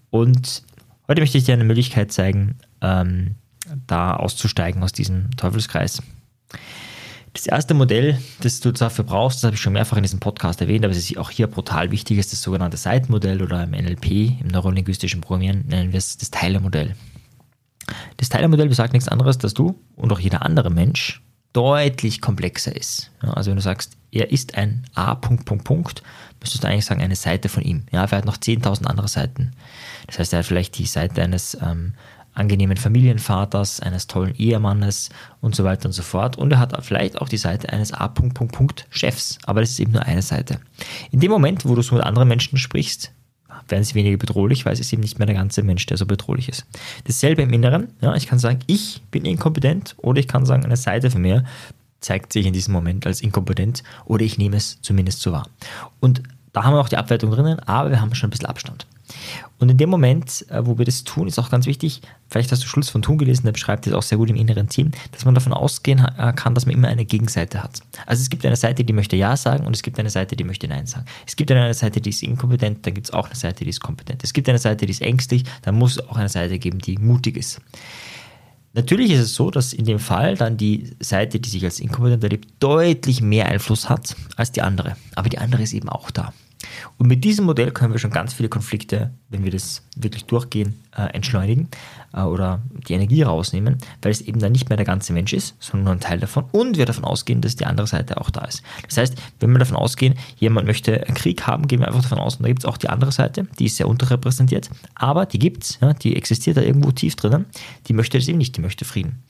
Und 0.09 0.63
heute 1.09 1.21
möchte 1.21 1.37
ich 1.37 1.43
dir 1.43 1.53
eine 1.53 1.65
Möglichkeit 1.65 2.13
zeigen, 2.13 2.55
ähm, 2.81 3.35
da 3.87 4.15
auszusteigen 4.15 4.81
aus 4.81 4.93
diesem 4.93 5.31
Teufelskreis. 5.35 6.01
Das 7.35 7.47
erste 7.47 7.73
Modell, 7.73 8.17
das 8.39 8.61
du 8.61 8.71
dafür 8.71 9.03
brauchst, 9.03 9.39
das 9.39 9.43
habe 9.43 9.55
ich 9.55 9.61
schon 9.61 9.73
mehrfach 9.73 9.97
in 9.97 10.03
diesem 10.03 10.21
Podcast 10.21 10.61
erwähnt, 10.61 10.85
aber 10.85 10.93
es 10.93 10.97
ist 10.97 11.17
auch 11.17 11.29
hier 11.29 11.47
brutal 11.47 11.91
wichtig, 11.91 12.17
ist 12.17 12.31
das 12.31 12.41
sogenannte 12.41 12.77
Seitenmodell 12.77 13.41
oder 13.41 13.61
im 13.61 13.71
NLP, 13.71 14.39
im 14.39 14.47
neurolinguistischen 14.47 15.19
Programmieren, 15.19 15.65
nennen 15.67 15.91
wir 15.91 15.97
es 15.97 16.17
das 16.17 16.31
Teilermodell. 16.31 16.95
Das 18.15 18.29
Teilermodell 18.29 18.69
besagt 18.69 18.93
nichts 18.93 19.09
anderes, 19.09 19.37
dass 19.37 19.53
du 19.53 19.77
und 19.97 20.13
auch 20.13 20.19
jeder 20.19 20.43
andere 20.43 20.69
Mensch 20.69 21.21
deutlich 21.51 22.21
komplexer 22.21 22.73
ist. 22.73 23.11
Ja, 23.21 23.33
also 23.33 23.49
wenn 23.49 23.57
du 23.57 23.61
sagst, 23.61 23.97
er 24.11 24.31
ist 24.31 24.55
ein 24.55 24.85
A. 24.95 25.19
Müsstest 26.39 26.63
du 26.63 26.67
eigentlich 26.69 26.85
sagen, 26.85 27.01
eine 27.01 27.17
Seite 27.17 27.49
von 27.49 27.63
ihm. 27.63 27.85
Ja, 27.91 28.05
er 28.05 28.11
hat 28.11 28.25
noch 28.25 28.37
10.000 28.37 28.85
andere 28.85 29.09
Seiten. 29.09 29.51
Das 30.07 30.19
heißt, 30.19 30.31
er 30.31 30.39
hat 30.39 30.45
vielleicht 30.45 30.77
die 30.77 30.85
Seite 30.85 31.21
eines 31.21 31.57
ähm, 31.61 31.95
angenehmen 32.35 32.77
Familienvaters, 32.77 33.79
eines 33.79 34.07
tollen 34.07 34.35
Ehemannes 34.35 35.09
und 35.41 35.55
so 35.55 35.63
weiter 35.63 35.87
und 35.87 35.93
so 35.93 36.03
fort. 36.03 36.37
Und 36.37 36.51
er 36.51 36.59
hat 36.59 36.85
vielleicht 36.85 37.19
auch 37.19 37.29
die 37.29 37.37
Seite 37.37 37.71
eines 37.71 37.93
A. 37.93 38.13
Chefs, 38.89 39.39
aber 39.45 39.61
das 39.61 39.71
ist 39.71 39.79
eben 39.79 39.93
nur 39.93 40.03
eine 40.03 40.21
Seite. 40.21 40.59
In 41.11 41.19
dem 41.19 41.31
Moment, 41.31 41.65
wo 41.65 41.75
du 41.75 41.81
so 41.81 41.95
mit 41.95 42.03
anderen 42.03 42.27
Menschen 42.27 42.57
sprichst, 42.57 43.11
werden 43.67 43.83
sie 43.83 43.95
weniger 43.95 44.17
bedrohlich, 44.17 44.65
weil 44.65 44.73
es 44.73 44.79
ist 44.79 44.93
eben 44.93 45.01
nicht 45.01 45.17
mehr 45.17 45.25
der 45.25 45.35
ganze 45.35 45.63
Mensch, 45.63 45.85
der 45.85 45.97
so 45.97 46.05
bedrohlich 46.05 46.49
ist. 46.49 46.65
Dasselbe 47.05 47.41
im 47.41 47.53
Inneren, 47.53 47.87
ja, 48.01 48.15
ich 48.15 48.27
kann 48.27 48.37
sagen, 48.37 48.59
ich 48.67 49.01
bin 49.11 49.25
inkompetent 49.25 49.95
oder 49.97 50.19
ich 50.19 50.27
kann 50.27 50.45
sagen, 50.45 50.65
eine 50.65 50.77
Seite 50.77 51.09
von 51.09 51.21
mir 51.21 51.45
zeigt 51.99 52.33
sich 52.33 52.45
in 52.45 52.53
diesem 52.53 52.73
Moment 52.73 53.07
als 53.07 53.21
inkompetent 53.21 53.83
oder 54.05 54.23
ich 54.23 54.37
nehme 54.37 54.57
es 54.57 54.79
zumindest 54.81 55.21
so 55.21 55.31
wahr. 55.31 55.47
Und 55.99 56.21
da 56.55 56.63
haben 56.63 56.73
wir 56.73 56.79
auch 56.79 56.87
die 56.87 56.95
Abwertung 56.95 57.31
drinnen, 57.31 57.59
aber 57.59 57.89
wir 57.89 57.99
haben 57.99 58.15
schon 58.15 58.29
ein 58.29 58.31
bisschen 58.31 58.45
Abstand. 58.45 58.87
Und 59.59 59.69
in 59.69 59.77
dem 59.77 59.89
Moment, 59.89 60.45
äh, 60.49 60.65
wo 60.65 60.77
wir 60.77 60.85
das 60.85 61.03
tun, 61.03 61.27
ist 61.27 61.37
auch 61.37 61.49
ganz 61.49 61.65
wichtig, 61.65 62.01
vielleicht 62.29 62.49
hast 62.51 62.63
du 62.63 62.67
Schluss 62.67 62.89
von 62.89 63.01
Tun 63.01 63.17
gelesen, 63.17 63.43
der 63.43 63.51
beschreibt 63.51 63.85
das 63.85 63.93
auch 63.93 64.01
sehr 64.01 64.17
gut 64.17 64.29
im 64.29 64.37
inneren 64.37 64.69
Team, 64.69 64.91
dass 65.11 65.25
man 65.25 65.35
davon 65.35 65.51
ausgehen 65.51 65.99
äh, 66.17 66.31
kann, 66.33 66.55
dass 66.55 66.65
man 66.65 66.73
immer 66.73 66.87
eine 66.87 67.03
Gegenseite 67.03 67.61
hat. 67.61 67.81
Also 68.05 68.21
es 68.21 68.29
gibt 68.29 68.45
eine 68.45 68.55
Seite, 68.55 68.85
die 68.85 68.93
möchte 68.93 69.17
Ja 69.17 69.35
sagen 69.35 69.67
und 69.67 69.75
es 69.75 69.81
gibt 69.81 69.99
eine 69.99 70.09
Seite, 70.09 70.37
die 70.37 70.45
möchte 70.45 70.67
Nein 70.69 70.87
sagen. 70.87 71.05
Es 71.27 71.35
gibt 71.35 71.51
eine 71.51 71.73
Seite, 71.73 71.99
die 71.99 72.09
ist 72.09 72.23
inkompetent, 72.23 72.85
dann 72.85 72.93
gibt 72.93 73.07
es 73.07 73.13
auch 73.13 73.25
eine 73.25 73.35
Seite, 73.35 73.65
die 73.65 73.69
ist 73.69 73.81
kompetent. 73.81 74.23
Es 74.23 74.31
gibt 74.31 74.47
eine 74.47 74.57
Seite, 74.57 74.85
die 74.85 74.91
ist 74.91 75.01
ängstlich, 75.01 75.43
dann 75.61 75.75
muss 75.75 75.97
es 75.97 76.09
auch 76.09 76.15
eine 76.15 76.29
Seite 76.29 76.57
geben, 76.57 76.79
die 76.79 76.97
mutig 76.97 77.35
ist. 77.35 77.59
Natürlich 78.73 79.11
ist 79.11 79.19
es 79.19 79.35
so, 79.35 79.51
dass 79.51 79.73
in 79.73 79.83
dem 79.83 79.99
Fall 79.99 80.35
dann 80.35 80.55
die 80.55 80.95
Seite, 81.01 81.41
die 81.41 81.49
sich 81.49 81.65
als 81.65 81.81
inkompetent 81.81 82.23
erlebt, 82.23 82.47
deutlich 82.59 83.21
mehr 83.21 83.47
Einfluss 83.47 83.89
hat 83.89 84.15
als 84.37 84.53
die 84.53 84.61
andere. 84.61 84.95
Aber 85.15 85.27
die 85.27 85.37
andere 85.37 85.63
ist 85.63 85.73
eben 85.73 85.89
auch 85.89 86.11
da. 86.11 86.33
Und 86.97 87.07
mit 87.07 87.23
diesem 87.23 87.45
Modell 87.45 87.71
können 87.71 87.93
wir 87.93 87.99
schon 87.99 88.11
ganz 88.11 88.33
viele 88.33 88.49
Konflikte, 88.49 89.11
wenn 89.29 89.43
wir 89.43 89.51
das 89.51 89.83
wirklich 89.95 90.25
durchgehen, 90.25 90.81
äh, 90.95 91.13
entschleunigen 91.13 91.69
äh, 92.13 92.21
oder 92.21 92.61
die 92.87 92.93
Energie 92.93 93.21
rausnehmen, 93.21 93.77
weil 94.01 94.11
es 94.11 94.21
eben 94.21 94.39
dann 94.39 94.51
nicht 94.51 94.69
mehr 94.69 94.77
der 94.77 94.85
ganze 94.85 95.13
Mensch 95.13 95.33
ist, 95.33 95.55
sondern 95.59 95.85
nur 95.85 95.93
ein 95.93 95.99
Teil 95.99 96.19
davon 96.19 96.45
und 96.51 96.77
wir 96.77 96.85
davon 96.85 97.03
ausgehen, 97.03 97.41
dass 97.41 97.55
die 97.55 97.65
andere 97.65 97.87
Seite 97.87 98.19
auch 98.19 98.29
da 98.29 98.45
ist. 98.45 98.63
Das 98.87 98.97
heißt, 98.97 99.15
wenn 99.39 99.51
wir 99.51 99.59
davon 99.59 99.77
ausgehen, 99.77 100.15
jemand 100.37 100.67
möchte 100.67 101.05
einen 101.05 101.15
Krieg 101.15 101.45
haben, 101.47 101.67
gehen 101.67 101.79
wir 101.79 101.87
einfach 101.87 102.01
davon 102.01 102.19
aus, 102.19 102.37
und 102.37 102.43
da 102.43 102.47
gibt 102.47 102.59
es 102.59 102.65
auch 102.65 102.77
die 102.77 102.89
andere 102.89 103.11
Seite, 103.11 103.47
die 103.59 103.65
ist 103.65 103.77
sehr 103.77 103.87
unterrepräsentiert, 103.87 104.69
aber 104.95 105.25
die 105.25 105.39
gibt 105.39 105.63
es, 105.63 105.79
ja, 105.81 105.93
die 105.93 106.15
existiert 106.15 106.57
da 106.57 106.61
irgendwo 106.61 106.91
tief 106.91 107.15
drinnen, 107.15 107.45
die 107.87 107.93
möchte 107.93 108.17
das 108.17 108.27
eben 108.27 108.37
nicht, 108.37 108.55
die 108.57 108.61
möchte 108.61 108.85
Frieden. 108.85 109.23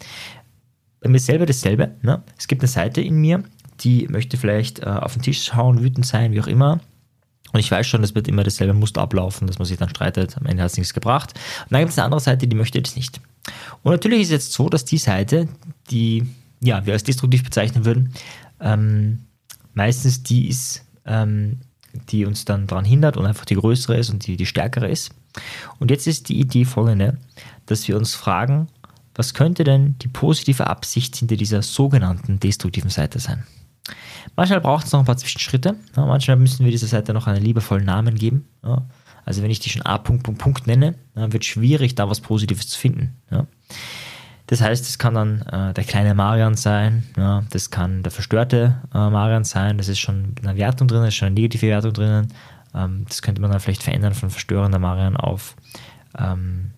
Bei 1.01 1.09
mir 1.09 1.19
selber 1.19 1.45
dasselbe. 1.45 1.91
Ne? 2.01 2.23
Es 2.35 2.47
gibt 2.47 2.63
eine 2.63 2.67
Seite 2.67 2.99
in 2.99 3.17
mir, 3.17 3.43
die 3.81 4.07
möchte 4.07 4.37
vielleicht 4.37 4.79
äh, 4.79 4.85
auf 4.85 5.13
den 5.13 5.21
Tisch 5.21 5.53
hauen, 5.53 5.83
wütend 5.83 6.05
sein, 6.05 6.31
wie 6.31 6.41
auch 6.41 6.47
immer, 6.47 6.79
und 7.53 7.59
ich 7.59 7.71
weiß 7.71 7.87
schon, 7.87 8.03
es 8.03 8.15
wird 8.15 8.27
immer 8.27 8.43
dasselbe 8.43 8.73
Muster 8.73 9.01
ablaufen, 9.01 9.47
dass 9.47 9.59
man 9.59 9.65
sich 9.65 9.77
dann 9.77 9.89
streitet, 9.89 10.37
am 10.37 10.45
Ende 10.45 10.63
hat 10.63 10.71
es 10.71 10.77
nichts 10.77 10.93
gebracht. 10.93 11.33
Und 11.63 11.71
dann 11.71 11.81
gibt 11.81 11.91
es 11.91 11.97
eine 11.97 12.05
andere 12.05 12.19
Seite, 12.19 12.47
die 12.47 12.55
möchte 12.55 12.81
das 12.81 12.95
nicht. 12.95 13.21
Und 13.83 13.91
natürlich 13.91 14.21
ist 14.21 14.27
es 14.27 14.31
jetzt 14.31 14.53
so, 14.53 14.69
dass 14.69 14.85
die 14.85 14.97
Seite, 14.97 15.47
die 15.89 16.25
ja, 16.59 16.85
wir 16.85 16.93
als 16.93 17.03
destruktiv 17.03 17.43
bezeichnen 17.43 17.85
würden, 17.85 18.13
ähm, 18.59 19.19
meistens 19.73 20.23
die 20.23 20.47
ist, 20.49 20.83
ähm, 21.05 21.59
die 22.09 22.25
uns 22.25 22.45
dann 22.45 22.67
daran 22.67 22.85
hindert 22.85 23.17
und 23.17 23.25
einfach 23.25 23.45
die 23.45 23.55
größere 23.55 23.97
ist 23.97 24.09
und 24.09 24.25
die, 24.27 24.35
die 24.35 24.45
stärkere 24.45 24.89
ist. 24.89 25.11
Und 25.79 25.91
jetzt 25.91 26.07
ist 26.07 26.29
die 26.29 26.39
Idee 26.39 26.65
folgende, 26.65 27.17
dass 27.65 27.87
wir 27.87 27.97
uns 27.97 28.15
fragen, 28.15 28.67
was 29.13 29.33
könnte 29.33 29.63
denn 29.63 29.97
die 29.99 30.07
positive 30.07 30.67
Absicht 30.67 31.15
hinter 31.15 31.37
dieser 31.37 31.61
sogenannten 31.61 32.39
destruktiven 32.39 32.89
Seite 32.89 33.19
sein? 33.19 33.45
Manchmal 34.35 34.61
braucht 34.61 34.85
es 34.85 34.91
noch 34.91 34.99
ein 34.99 35.05
paar 35.05 35.17
Zwischenschritte. 35.17 35.75
Ja, 35.95 36.05
manchmal 36.05 36.37
müssen 36.37 36.65
wir 36.65 36.71
dieser 36.71 36.87
Seite 36.87 37.13
noch 37.13 37.27
einen 37.27 37.43
liebevollen 37.43 37.85
Namen 37.85 38.15
geben. 38.15 38.47
Ja. 38.63 38.85
Also 39.25 39.41
wenn 39.41 39.51
ich 39.51 39.59
die 39.59 39.69
schon 39.69 39.81
A. 39.81 39.97
Punkt, 39.97 40.23
Punkt, 40.23 40.41
Punkt 40.41 40.67
nenne, 40.67 40.95
dann 41.15 41.33
wird 41.33 41.43
es 41.43 41.47
schwierig, 41.47 41.95
da 41.95 42.09
was 42.09 42.21
Positives 42.21 42.67
zu 42.67 42.79
finden. 42.79 43.15
Ja. 43.31 43.47
Das 44.47 44.61
heißt, 44.61 44.87
es 44.87 44.99
kann 44.99 45.15
dann 45.15 45.41
äh, 45.41 45.73
der 45.73 45.83
kleine 45.83 46.13
Marian 46.13 46.55
sein, 46.55 47.03
ja, 47.17 47.43
das 47.49 47.71
kann 47.71 48.03
der 48.03 48.11
verstörte 48.11 48.77
äh, 48.93 49.09
Marian 49.09 49.43
sein, 49.43 49.79
das 49.79 49.87
ist 49.87 49.97
schon 49.97 50.35
eine 50.43 50.55
Wertung 50.55 50.87
drin, 50.87 51.03
ist 51.03 51.15
schon 51.15 51.27
eine 51.27 51.35
negative 51.35 51.67
Wertung 51.67 51.93
drinnen. 51.93 52.27
Ähm, 52.75 53.05
das 53.07 53.23
könnte 53.23 53.41
man 53.41 53.49
dann 53.49 53.59
vielleicht 53.59 53.81
verändern 53.81 54.13
von 54.13 54.29
verstörender 54.29 54.77
Marian 54.77 55.17
auf 55.17 55.55
ähm, 56.17 56.71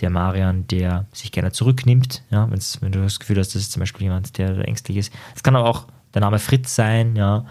der 0.00 0.08
Marian, 0.08 0.66
der 0.68 1.04
sich 1.12 1.32
gerne 1.32 1.52
zurücknimmt, 1.52 2.22
ja, 2.30 2.48
wenn 2.50 2.92
du 2.92 3.02
das 3.02 3.20
Gefühl 3.20 3.38
hast, 3.38 3.54
das 3.54 3.62
ist 3.62 3.72
zum 3.72 3.80
Beispiel 3.80 4.04
jemand, 4.04 4.38
der 4.38 4.66
ängstlich 4.66 4.96
ist. 4.96 5.12
Es 5.36 5.42
kann 5.42 5.56
aber 5.56 5.68
auch 5.68 5.86
der 6.14 6.20
Name 6.20 6.38
Fritz 6.38 6.74
sein, 6.74 7.16
ja, 7.16 7.44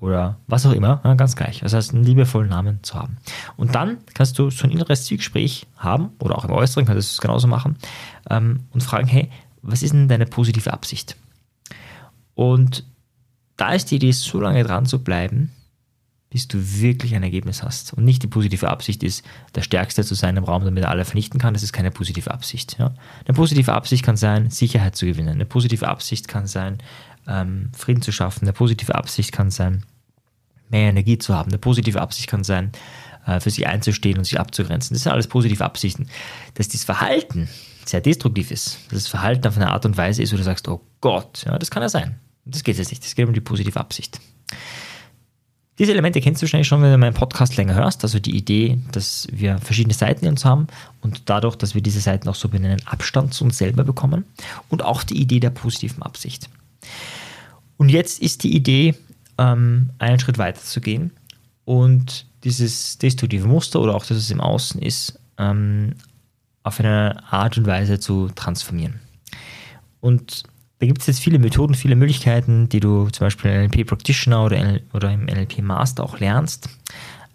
oder 0.00 0.38
was 0.46 0.66
auch 0.66 0.72
immer, 0.72 1.00
ja, 1.04 1.14
ganz 1.14 1.34
gleich. 1.34 1.60
Das 1.60 1.72
heißt, 1.72 1.94
einen 1.94 2.04
liebevollen 2.04 2.50
Namen 2.50 2.82
zu 2.82 2.94
haben. 2.94 3.16
Und 3.56 3.74
dann 3.74 3.98
kannst 4.12 4.38
du 4.38 4.50
so 4.50 4.64
ein 4.64 4.70
inneres 4.70 5.06
Zwiegespräch 5.06 5.66
haben, 5.76 6.10
oder 6.18 6.36
auch 6.36 6.44
im 6.44 6.50
Äußeren 6.50 6.84
kannst 6.84 6.96
du 6.96 7.14
es 7.14 7.20
genauso 7.20 7.46
machen, 7.46 7.76
ähm, 8.28 8.60
und 8.72 8.82
fragen, 8.82 9.06
hey, 9.06 9.30
was 9.62 9.82
ist 9.82 9.94
denn 9.94 10.08
deine 10.08 10.26
positive 10.26 10.72
Absicht? 10.72 11.16
Und 12.34 12.84
da 13.56 13.72
ist 13.72 13.90
die 13.90 13.96
Idee, 13.96 14.12
so 14.12 14.40
lange 14.40 14.62
dran 14.64 14.86
zu 14.86 15.02
bleiben, 15.02 15.52
bis 16.28 16.48
du 16.48 16.58
wirklich 16.80 17.14
ein 17.14 17.22
Ergebnis 17.22 17.62
hast. 17.62 17.92
Und 17.94 18.04
nicht 18.04 18.24
die 18.24 18.26
positive 18.26 18.68
Absicht 18.68 19.04
ist, 19.04 19.24
der 19.54 19.62
Stärkste 19.62 20.02
zu 20.02 20.16
sein 20.16 20.36
im 20.36 20.42
Raum, 20.42 20.64
damit 20.64 20.82
er 20.82 20.90
alle 20.90 21.04
vernichten 21.04 21.38
kann. 21.38 21.54
Das 21.54 21.62
ist 21.62 21.72
keine 21.72 21.92
positive 21.92 22.32
Absicht. 22.32 22.76
Ja? 22.80 22.92
Eine 23.24 23.34
positive 23.36 23.72
Absicht 23.72 24.04
kann 24.04 24.16
sein, 24.16 24.50
Sicherheit 24.50 24.96
zu 24.96 25.06
gewinnen. 25.06 25.28
Eine 25.28 25.46
positive 25.46 25.86
Absicht 25.86 26.26
kann 26.26 26.48
sein, 26.48 26.78
ähm, 27.28 27.70
Frieden 27.76 28.02
zu 28.02 28.12
schaffen. 28.12 28.42
Eine 28.42 28.52
positive 28.52 28.94
Absicht 28.94 29.32
kann 29.32 29.50
sein, 29.50 29.84
mehr 30.70 30.88
Energie 30.88 31.18
zu 31.18 31.34
haben. 31.34 31.50
Eine 31.50 31.58
positive 31.58 32.00
Absicht 32.00 32.28
kann 32.28 32.44
sein, 32.44 32.72
äh, 33.26 33.40
für 33.40 33.50
sich 33.50 33.66
einzustehen 33.66 34.18
und 34.18 34.24
sich 34.24 34.38
abzugrenzen. 34.38 34.94
Das 34.94 35.02
sind 35.02 35.12
alles 35.12 35.26
positive 35.26 35.64
Absichten. 35.64 36.08
Dass 36.54 36.68
dieses 36.68 36.84
Verhalten 36.84 37.48
sehr 37.84 38.00
destruktiv 38.00 38.50
ist, 38.50 38.78
dass 38.88 39.04
das 39.04 39.08
Verhalten 39.08 39.46
auf 39.46 39.56
eine 39.56 39.70
Art 39.70 39.84
und 39.84 39.96
Weise 39.96 40.22
ist, 40.22 40.32
wo 40.32 40.36
du 40.36 40.42
sagst, 40.42 40.68
oh 40.68 40.80
Gott, 41.00 41.44
ja, 41.46 41.58
das 41.58 41.70
kann 41.70 41.82
ja 41.82 41.88
sein. 41.88 42.18
Das 42.44 42.64
geht 42.64 42.78
jetzt 42.78 42.90
nicht. 42.90 43.04
Das 43.04 43.14
geht 43.14 43.26
um 43.26 43.34
die 43.34 43.40
positive 43.40 43.78
Absicht. 43.78 44.20
Diese 45.78 45.90
Elemente 45.90 46.20
kennst 46.20 46.40
du 46.40 46.44
wahrscheinlich 46.44 46.68
schon, 46.68 46.82
wenn 46.82 46.92
du 46.92 46.98
meinen 46.98 47.14
Podcast 47.14 47.56
länger 47.56 47.74
hörst. 47.74 48.04
Also 48.04 48.20
die 48.20 48.36
Idee, 48.36 48.78
dass 48.92 49.26
wir 49.32 49.58
verschiedene 49.58 49.94
Seiten 49.94 50.24
in 50.24 50.32
uns 50.32 50.44
haben 50.44 50.68
und 51.00 51.28
dadurch, 51.28 51.56
dass 51.56 51.74
wir 51.74 51.82
diese 51.82 52.00
Seiten 52.00 52.28
auch 52.28 52.36
so 52.36 52.48
benennen, 52.48 52.80
Abstand 52.86 53.34
zu 53.34 53.44
uns 53.44 53.58
selber 53.58 53.82
bekommen. 53.82 54.24
Und 54.68 54.84
auch 54.84 55.02
die 55.02 55.20
Idee 55.20 55.40
der 55.40 55.50
positiven 55.50 56.02
Absicht. 56.02 56.48
Und 57.76 57.88
jetzt 57.88 58.20
ist 58.20 58.44
die 58.44 58.54
Idee, 58.54 58.94
ähm, 59.38 59.90
einen 59.98 60.20
Schritt 60.20 60.38
weiter 60.38 60.60
zu 60.60 60.80
gehen 60.80 61.10
und 61.64 62.26
dieses 62.44 62.98
destruktive 62.98 63.48
Muster 63.48 63.80
oder 63.80 63.94
auch 63.94 64.04
das, 64.04 64.18
was 64.18 64.30
im 64.30 64.40
Außen 64.40 64.80
ist, 64.80 65.18
ähm, 65.38 65.94
auf 66.62 66.80
eine 66.80 67.22
Art 67.30 67.58
und 67.58 67.66
Weise 67.66 67.98
zu 67.98 68.28
transformieren. 68.34 69.00
Und 70.00 70.44
da 70.78 70.86
gibt 70.86 71.00
es 71.00 71.06
jetzt 71.06 71.20
viele 71.20 71.38
Methoden, 71.38 71.74
viele 71.74 71.96
Möglichkeiten, 71.96 72.68
die 72.68 72.80
du 72.80 73.08
zum 73.08 73.26
Beispiel 73.26 73.50
im 73.50 73.70
NLP 73.70 73.86
Practitioner 73.86 74.44
oder, 74.44 74.80
oder 74.92 75.12
im 75.12 75.24
NLP 75.24 75.62
Master 75.62 76.04
auch 76.04 76.18
lernst. 76.20 76.68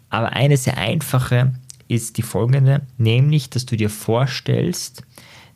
Aber 0.08 0.32
eine 0.32 0.56
sehr 0.56 0.76
einfache 0.76 1.54
ist 1.88 2.18
die 2.18 2.22
folgende, 2.22 2.82
nämlich, 2.98 3.50
dass 3.50 3.66
du 3.66 3.76
dir 3.76 3.90
vorstellst, 3.90 5.02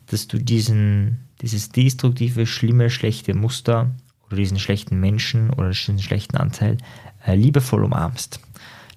dass 0.07 0.27
du 0.27 0.37
diesen, 0.37 1.19
dieses 1.41 1.69
destruktive, 1.69 2.45
schlimme, 2.45 2.89
schlechte 2.89 3.33
Muster 3.33 3.91
oder 4.35 4.41
diesen 4.43 4.59
schlechten 4.59 4.99
Menschen 4.99 5.49
oder 5.51 5.69
diesen 5.69 5.99
schlechten 5.99 6.37
Anteil 6.37 6.77
äh, 7.25 7.35
liebevoll 7.35 7.83
umarmst. 7.83 8.39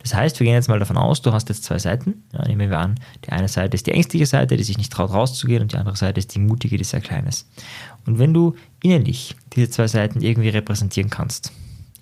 Das 0.03 0.15
heißt, 0.15 0.39
wir 0.39 0.45
gehen 0.45 0.55
jetzt 0.55 0.69
mal 0.69 0.79
davon 0.79 0.97
aus, 0.97 1.23
du 1.23 1.33
hast 1.33 1.49
jetzt 1.49 1.65
zwei 1.65 1.79
Seiten. 1.79 2.25
Ja, 2.33 2.47
nehmen 2.47 2.71
wir 2.71 2.79
an, 2.79 2.95
die 3.25 3.31
eine 3.31 3.49
Seite 3.49 3.75
ist 3.75 3.87
die 3.87 3.93
ängstliche 3.93 4.27
Seite, 4.27 4.57
die 4.57 4.63
sich 4.63 4.79
nicht 4.79 4.93
traut 4.93 5.11
rauszugehen 5.11 5.63
und 5.63 5.73
die 5.73 5.77
andere 5.77 5.97
Seite 5.97 6.19
ist 6.19 6.35
die 6.35 6.39
mutige, 6.39 6.77
die 6.77 6.85
sehr 6.85 7.01
klein 7.01 7.27
ist. 7.27 7.49
Und 8.07 8.19
wenn 8.19 8.33
du 8.33 8.55
innerlich 8.83 9.37
diese 9.55 9.71
zwei 9.71 9.87
Seiten 9.89 10.21
irgendwie 10.21 10.49
repräsentieren 10.49 11.11
kannst, 11.11 11.53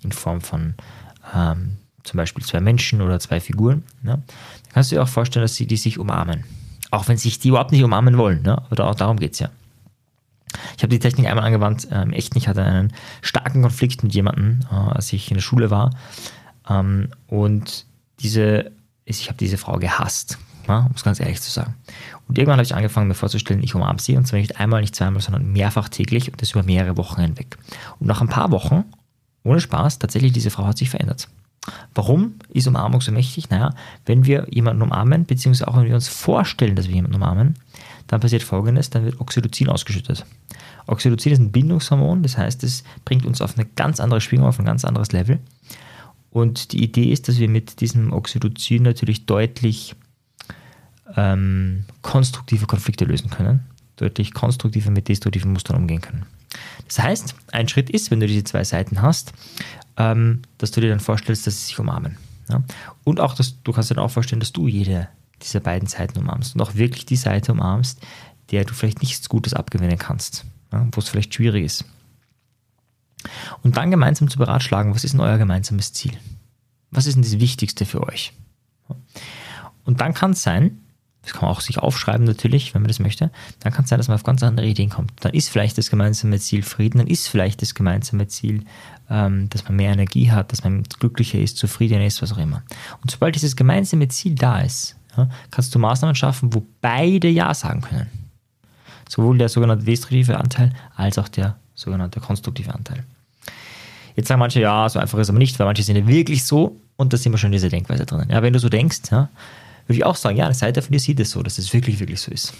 in 0.03 0.11
Form 0.11 0.41
von 0.41 0.75
ähm, 1.35 1.77
zum 2.03 2.17
Beispiel 2.17 2.45
zwei 2.45 2.61
Menschen 2.61 3.01
oder 3.01 3.19
zwei 3.19 3.39
Figuren, 3.39 3.83
ja, 4.03 4.13
dann 4.13 4.23
kannst 4.73 4.91
du 4.91 4.95
dir 4.95 5.03
auch 5.03 5.07
vorstellen, 5.07 5.43
dass 5.43 5.55
sie 5.55 5.67
die 5.67 5.77
sich 5.77 5.99
umarmen. 5.99 6.43
Auch 6.91 7.07
wenn 7.07 7.17
sich 7.17 7.39
die 7.39 7.49
überhaupt 7.49 7.71
nicht 7.71 7.83
umarmen 7.83 8.17
wollen, 8.17 8.43
ne? 8.43 8.61
aber 8.69 8.93
darum 8.93 9.17
geht 9.17 9.33
es 9.33 9.39
ja. 9.39 9.49
Ich 10.75 10.83
habe 10.83 10.89
die 10.89 10.99
Technik 10.99 11.27
einmal 11.27 11.45
angewandt, 11.45 11.87
ähm, 11.91 12.13
echt 12.13 12.35
nicht, 12.35 12.47
hatte 12.47 12.63
einen 12.63 12.93
starken 13.21 13.61
Konflikt 13.61 14.03
mit 14.03 14.13
jemandem, 14.13 14.59
äh, 14.71 14.75
als 14.75 15.11
ich 15.13 15.29
in 15.29 15.35
der 15.35 15.41
Schule 15.41 15.69
war. 15.69 15.91
Ähm, 16.69 17.09
und 17.27 17.85
diese, 18.19 18.71
ich 19.05 19.27
habe 19.27 19.37
diese 19.37 19.57
Frau 19.57 19.77
gehasst, 19.77 20.37
ja, 20.67 20.79
um 20.79 20.91
es 20.95 21.03
ganz 21.03 21.19
ehrlich 21.19 21.41
zu 21.41 21.51
sagen. 21.51 21.75
Und 22.27 22.37
irgendwann 22.37 22.57
habe 22.57 22.65
ich 22.65 22.75
angefangen, 22.75 23.07
mir 23.07 23.13
vorzustellen, 23.13 23.63
ich 23.63 23.75
umarme 23.75 23.99
sie, 23.99 24.17
und 24.17 24.27
zwar 24.27 24.39
nicht 24.39 24.59
einmal, 24.59 24.81
nicht 24.81 24.95
zweimal, 24.95 25.21
sondern 25.21 25.51
mehrfach 25.51 25.89
täglich 25.89 26.31
und 26.31 26.41
das 26.41 26.51
über 26.51 26.63
mehrere 26.63 26.97
Wochen 26.97 27.21
hinweg. 27.21 27.57
Und 27.99 28.07
nach 28.07 28.21
ein 28.21 28.27
paar 28.27 28.51
Wochen, 28.51 28.83
ohne 29.43 29.61
Spaß, 29.61 29.99
tatsächlich, 29.99 30.33
diese 30.33 30.49
Frau 30.49 30.65
hat 30.65 30.77
sich 30.77 30.89
verändert. 30.89 31.29
Warum 31.93 32.35
ist 32.49 32.67
Umarmung 32.67 33.01
so 33.01 33.11
mächtig? 33.11 33.49
Naja, 33.49 33.73
wenn 34.05 34.25
wir 34.25 34.47
jemanden 34.49 34.81
umarmen, 34.81 35.25
beziehungsweise 35.25 35.67
auch 35.67 35.77
wenn 35.77 35.85
wir 35.85 35.95
uns 35.95 36.07
vorstellen, 36.07 36.75
dass 36.75 36.87
wir 36.87 36.95
jemanden 36.95 37.15
umarmen, 37.15 37.55
dann 38.07 38.19
passiert 38.19 38.43
folgendes, 38.43 38.89
dann 38.89 39.05
wird 39.05 39.19
Oxytocin 39.19 39.69
ausgeschüttet. 39.69 40.25
Oxytocin 40.87 41.33
ist 41.33 41.39
ein 41.39 41.51
Bindungshormon, 41.51 42.23
das 42.23 42.37
heißt, 42.37 42.63
es 42.63 42.83
bringt 43.05 43.25
uns 43.25 43.41
auf 43.41 43.57
eine 43.57 43.67
ganz 43.75 43.99
andere 43.99 44.21
Schwingung, 44.21 44.47
auf 44.47 44.59
ein 44.59 44.65
ganz 44.65 44.85
anderes 44.85 45.11
Level. 45.11 45.39
Und 46.31 46.71
die 46.71 46.83
Idee 46.83 47.11
ist, 47.11 47.27
dass 47.27 47.39
wir 47.39 47.49
mit 47.49 47.81
diesem 47.81 48.13
Oxytocin 48.13 48.83
natürlich 48.83 49.25
deutlich 49.25 49.95
ähm, 51.15 51.85
konstruktive 52.01 52.65
Konflikte 52.65 53.05
lösen 53.05 53.29
können, 53.29 53.61
deutlich 53.95 54.33
konstruktiver 54.33 54.91
mit 54.91 55.07
destruktiven 55.07 55.53
Mustern 55.53 55.77
umgehen 55.77 56.01
können. 56.01 56.25
Das 56.87 56.99
heißt, 56.99 57.35
ein 57.51 57.67
Schritt 57.67 57.89
ist, 57.89 58.11
wenn 58.11 58.19
du 58.19 58.27
diese 58.27 58.43
zwei 58.43 58.63
Seiten 58.63 59.01
hast, 59.01 59.33
ähm, 59.97 60.41
dass 60.57 60.71
du 60.71 60.81
dir 60.81 60.89
dann 60.89 60.99
vorstellst, 60.99 61.47
dass 61.47 61.61
sie 61.61 61.67
sich 61.67 61.79
umarmen. 61.79 62.17
Ja? 62.49 62.63
Und 63.03 63.19
auch, 63.19 63.35
dass 63.35 63.61
du 63.63 63.71
kannst 63.71 63.89
dir 63.89 63.95
dann 63.95 64.03
auch 64.03 64.11
vorstellen, 64.11 64.39
dass 64.39 64.53
du 64.53 64.67
jede 64.67 65.09
dieser 65.43 65.59
beiden 65.59 65.87
Seiten 65.87 66.19
umarmst 66.19 66.55
und 66.55 66.61
auch 66.61 66.75
wirklich 66.75 67.05
die 67.05 67.15
Seite 67.15 67.51
umarmst, 67.51 68.01
der 68.51 68.65
du 68.65 68.73
vielleicht 68.73 69.01
nichts 69.01 69.29
Gutes 69.29 69.53
abgewinnen 69.53 69.97
kannst, 69.97 70.45
ja? 70.71 70.87
wo 70.91 70.99
es 70.99 71.09
vielleicht 71.09 71.33
schwierig 71.33 71.65
ist. 71.65 71.85
Und 73.63 73.77
dann 73.77 73.91
gemeinsam 73.91 74.29
zu 74.29 74.37
beratschlagen, 74.37 74.93
was 74.93 75.03
ist 75.03 75.13
denn 75.13 75.21
euer 75.21 75.37
gemeinsames 75.37 75.93
Ziel? 75.93 76.17
Was 76.91 77.05
ist 77.05 77.15
denn 77.15 77.23
das 77.23 77.39
Wichtigste 77.39 77.85
für 77.85 78.03
euch? 78.03 78.33
Und 79.83 80.01
dann 80.01 80.13
kann 80.13 80.31
es 80.31 80.43
sein, 80.43 80.79
das 81.23 81.33
kann 81.33 81.41
man 81.41 81.51
auch 81.51 81.61
sich 81.61 81.79
aufschreiben 81.79 82.25
natürlich, 82.25 82.73
wenn 82.73 82.81
man 82.81 82.87
das 82.87 82.99
möchte, 82.99 83.31
dann 83.59 83.73
kann 83.73 83.83
es 83.83 83.89
sein, 83.89 83.99
dass 83.99 84.07
man 84.07 84.15
auf 84.15 84.23
ganz 84.23 84.43
andere 84.43 84.65
Ideen 84.65 84.89
kommt. 84.89 85.11
Dann 85.19 85.33
ist 85.33 85.49
vielleicht 85.49 85.77
das 85.77 85.89
gemeinsame 85.89 86.39
Ziel 86.39 86.63
Frieden, 86.63 86.99
dann 86.99 87.07
ist 87.07 87.27
vielleicht 87.27 87.61
das 87.61 87.75
gemeinsame 87.75 88.27
Ziel, 88.27 88.63
ähm, 89.09 89.49
dass 89.49 89.65
man 89.65 89.75
mehr 89.75 89.91
Energie 89.91 90.31
hat, 90.31 90.53
dass 90.53 90.63
man 90.63 90.83
glücklicher 90.83 91.39
ist, 91.39 91.57
zufriedener 91.57 92.05
ist, 92.05 92.21
was 92.21 92.31
auch 92.31 92.37
immer. 92.37 92.63
Und 93.01 93.11
sobald 93.11 93.35
dieses 93.35 93.57
gemeinsame 93.57 94.07
Ziel 94.07 94.35
da 94.35 94.61
ist, 94.61 94.95
ja, 95.17 95.29
kannst 95.51 95.73
du 95.73 95.79
Maßnahmen 95.79 96.15
schaffen, 96.15 96.53
wo 96.53 96.65
beide 96.81 97.27
Ja 97.27 97.53
sagen 97.53 97.81
können. 97.81 98.07
Sowohl 99.09 99.37
der 99.37 99.49
sogenannte 99.49 99.85
destruktive 99.85 100.37
Anteil 100.37 100.73
als 100.95 101.17
auch 101.17 101.27
der 101.27 101.57
sogenannte 101.75 102.19
konstruktive 102.19 102.73
Anteil. 102.73 103.03
Jetzt 104.15 104.27
sagen 104.27 104.39
manche, 104.39 104.59
ja, 104.59 104.89
so 104.89 104.99
einfach 104.99 105.19
ist 105.19 105.29
aber 105.29 105.37
nicht, 105.37 105.57
weil 105.59 105.67
manche 105.67 105.83
sind 105.83 105.95
ja 105.95 106.07
wirklich 106.07 106.43
so 106.43 106.81
und 106.95 107.13
da 107.13 107.17
sind 107.17 107.31
wir 107.31 107.37
schon 107.37 107.49
in 107.49 107.53
dieser 107.53 107.69
Denkweise 107.69 108.05
drinnen. 108.05 108.29
Ja, 108.29 108.41
wenn 108.41 108.53
du 108.53 108.59
so 108.59 108.69
denkst, 108.69 109.01
ja, 109.11 109.29
würde 109.85 109.97
ich 109.97 110.03
auch 110.03 110.15
sagen, 110.15 110.37
ja, 110.37 110.45
eine 110.45 110.53
Seite 110.53 110.81
von 110.81 110.91
dir 110.91 110.99
sieht 110.99 111.19
es 111.19 111.31
so, 111.31 111.43
dass 111.43 111.57
es 111.57 111.73
wirklich, 111.73 111.99
wirklich 111.99 112.19
so 112.19 112.31
ist. 112.31 112.53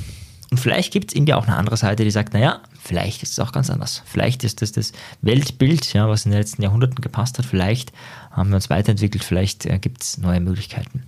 Und 0.50 0.60
vielleicht 0.60 0.94
gibt 0.94 1.12
es 1.12 1.16
in 1.16 1.26
dir 1.26 1.38
auch 1.38 1.46
eine 1.46 1.58
andere 1.58 1.76
Seite, 1.76 2.04
die 2.04 2.12
sagt, 2.12 2.34
naja, 2.34 2.62
vielleicht 2.80 3.22
ist 3.22 3.32
es 3.32 3.40
auch 3.40 3.52
ganz 3.52 3.70
anders. 3.70 4.02
Vielleicht 4.06 4.44
ist 4.46 4.62
das 4.62 4.72
das 4.72 4.94
Weltbild, 5.22 5.92
ja, 5.94 6.08
was 6.08 6.26
in 6.26 6.32
den 6.32 6.40
letzten 6.40 6.62
Jahrhunderten 6.62 7.02
gepasst 7.02 7.38
hat. 7.38 7.46
Vielleicht 7.46 7.92
haben 8.32 8.50
wir 8.50 8.56
uns 8.56 8.70
weiterentwickelt, 8.70 9.24
vielleicht 9.24 9.66
äh, 9.66 9.78
gibt 9.78 10.04
es 10.04 10.18
neue 10.18 10.40
Möglichkeiten. 10.40 11.04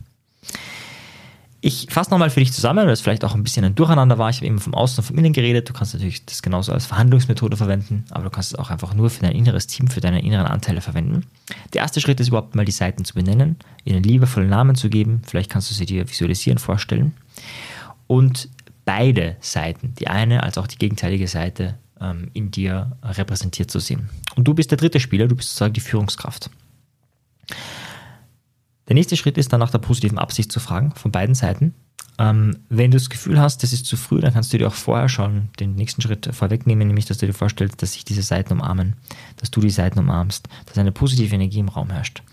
Ich 1.62 1.88
fasse 1.90 2.10
nochmal 2.12 2.30
für 2.30 2.40
dich 2.40 2.54
zusammen, 2.54 2.86
weil 2.86 2.94
es 2.94 3.02
vielleicht 3.02 3.26
auch 3.26 3.36
ein 3.36 3.44
bisschen 3.44 3.66
ein 3.66 3.76
Durcheinander 3.76 4.18
war. 4.18 4.30
Ich 4.30 4.38
habe 4.38 4.46
immer 4.46 4.62
vom 4.62 4.74
Außen 4.74 5.02
und 5.02 5.06
vom 5.06 5.18
Innen 5.18 5.34
geredet. 5.34 5.68
Du 5.68 5.74
kannst 5.74 5.94
natürlich 5.94 6.26
das 6.26 6.42
genauso 6.42 6.72
als 6.72 6.86
Verhandlungsmethode 6.86 7.58
verwenden, 7.58 8.06
aber 8.12 8.24
du 8.26 8.30
kannst 8.30 8.54
es 8.54 8.60
auch 8.60 8.70
einfach 8.70 8.94
nur 8.94 9.10
für 9.10 9.24
dein 9.24 9.34
inneres 9.34 9.68
Team, 9.68 9.88
für 9.88 10.00
deine 10.00 10.24
inneren 10.24 10.46
Anteile 10.46 10.80
verwenden. 10.80 11.26
Der 11.74 11.82
erste 11.82 12.00
Schritt 12.00 12.22
ist 12.22 12.30
überhaupt 12.30 12.56
mal 12.56 12.64
die 12.64 12.72
Seiten 12.72 13.04
zu 13.04 13.14
benennen, 13.14 13.58
ihnen 13.84 14.04
liebevolle 14.04 14.48
Namen 14.48 14.76
zu 14.76 14.90
geben. 14.90 15.22
Vielleicht 15.26 15.52
kannst 15.52 15.70
du 15.70 15.76
sie 15.76 15.86
dir 15.86 16.08
visualisieren, 16.08 16.60
vorstellen. 16.60 17.14
Und 18.08 18.48
beide 18.86 19.36
Seiten, 19.42 19.94
die 20.00 20.08
eine 20.08 20.44
als 20.44 20.58
auch 20.58 20.66
die 20.66 20.78
gegenteilige 20.78 21.28
Seite, 21.28 21.78
ähm, 22.00 22.32
in 22.34 22.52
dir 22.52 22.98
repräsentiert 23.04 23.70
zu 23.70 23.80
sehen. 23.80 24.10
Und 24.36 24.48
du 24.48 24.54
bist 24.54 24.72
der 24.72 24.78
dritte 24.78 25.02
Spieler, 25.02 25.28
du 25.28 25.36
bist 25.36 25.50
sozusagen 25.50 25.74
die 25.74 25.82
Führungskraft. 25.82 26.50
Der 28.90 28.96
nächste 28.96 29.16
Schritt 29.16 29.38
ist 29.38 29.54
dann 29.54 29.60
nach 29.60 29.70
der 29.70 29.78
positiven 29.78 30.18
Absicht 30.18 30.52
zu 30.52 30.60
fragen, 30.60 30.92
von 30.96 31.12
beiden 31.12 31.36
Seiten. 31.36 31.76
Ähm, 32.18 32.58
wenn 32.70 32.90
du 32.90 32.98
das 32.98 33.10
Gefühl 33.10 33.40
hast, 33.40 33.62
das 33.62 33.72
ist 33.72 33.86
zu 33.86 33.96
früh, 33.96 34.20
dann 34.20 34.34
kannst 34.34 34.52
du 34.52 34.58
dir 34.58 34.68
auch 34.68 34.74
vorher 34.74 35.08
schon 35.08 35.50
den 35.60 35.76
nächsten 35.76 36.02
Schritt 36.02 36.28
vorwegnehmen, 36.34 36.88
nämlich 36.88 37.06
dass 37.06 37.20
du 37.20 37.28
dir 37.28 37.34
vorstellst, 37.34 37.82
dass 37.82 37.94
sich 37.94 38.04
diese 38.04 38.24
Seiten 38.24 38.52
umarmen, 38.52 38.96
dass 39.38 39.52
du 39.52 39.62
die 39.62 39.70
Seiten 39.70 40.00
umarmst, 40.00 40.50
dass 40.66 40.78
eine 40.78 40.92
positive 40.92 41.34
Energie 41.34 41.60
im 41.60 41.70
Raum 41.70 41.92
herrscht. 41.92 42.24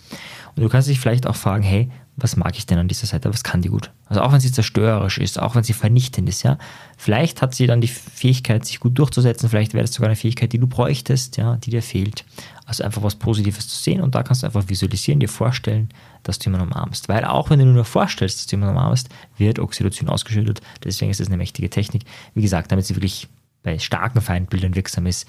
Und 0.56 0.62
du 0.62 0.68
kannst 0.70 0.88
dich 0.88 0.98
vielleicht 0.98 1.26
auch 1.26 1.36
fragen, 1.36 1.62
hey, 1.62 1.90
was 2.16 2.36
mag 2.36 2.56
ich 2.56 2.64
denn 2.64 2.78
an 2.78 2.88
dieser 2.88 3.06
Seite, 3.06 3.28
was 3.28 3.44
kann 3.44 3.60
die 3.60 3.68
gut? 3.68 3.92
Also 4.06 4.22
auch 4.22 4.32
wenn 4.32 4.40
sie 4.40 4.50
zerstörerisch 4.50 5.18
ist, 5.18 5.38
auch 5.38 5.54
wenn 5.54 5.62
sie 5.62 5.74
vernichtend 5.74 6.28
ist, 6.28 6.42
ja, 6.42 6.56
vielleicht 6.96 7.42
hat 7.42 7.54
sie 7.54 7.66
dann 7.66 7.82
die 7.82 7.88
Fähigkeit, 7.88 8.64
sich 8.64 8.80
gut 8.80 8.98
durchzusetzen, 8.98 9.50
vielleicht 9.50 9.74
wäre 9.74 9.84
das 9.84 9.92
sogar 9.92 10.08
eine 10.08 10.16
Fähigkeit, 10.16 10.52
die 10.54 10.58
du 10.58 10.66
bräuchtest, 10.66 11.36
ja, 11.36 11.56
die 11.56 11.70
dir 11.70 11.82
fehlt. 11.82 12.24
Also 12.64 12.84
einfach 12.84 13.02
was 13.02 13.16
Positives 13.16 13.68
zu 13.68 13.76
sehen 13.76 14.00
und 14.00 14.14
da 14.14 14.22
kannst 14.22 14.42
du 14.42 14.46
einfach 14.46 14.68
visualisieren, 14.68 15.20
dir 15.20 15.28
vorstellen, 15.28 15.90
dass 16.28 16.38
du 16.38 16.50
jemanden 16.50 16.72
umarmst. 16.72 17.08
Weil 17.08 17.24
auch 17.24 17.50
wenn 17.50 17.58
du 17.58 17.66
nur 17.66 17.84
vorstellst, 17.84 18.38
dass 18.38 18.46
du 18.46 18.56
jemanden 18.56 18.76
umarmst, 18.76 19.08
wird 19.36 19.58
Oxytocin 19.58 20.08
ausgeschüttet. 20.08 20.60
Deswegen 20.84 21.10
ist 21.10 21.20
das 21.20 21.28
eine 21.28 21.36
mächtige 21.36 21.70
Technik. 21.70 22.02
Wie 22.34 22.42
gesagt, 22.42 22.72
damit 22.72 22.86
sie 22.86 22.96
wirklich 22.96 23.28
bei 23.62 23.78
starken 23.78 24.20
Feindbildern 24.20 24.74
wirksam 24.74 25.06
ist, 25.06 25.26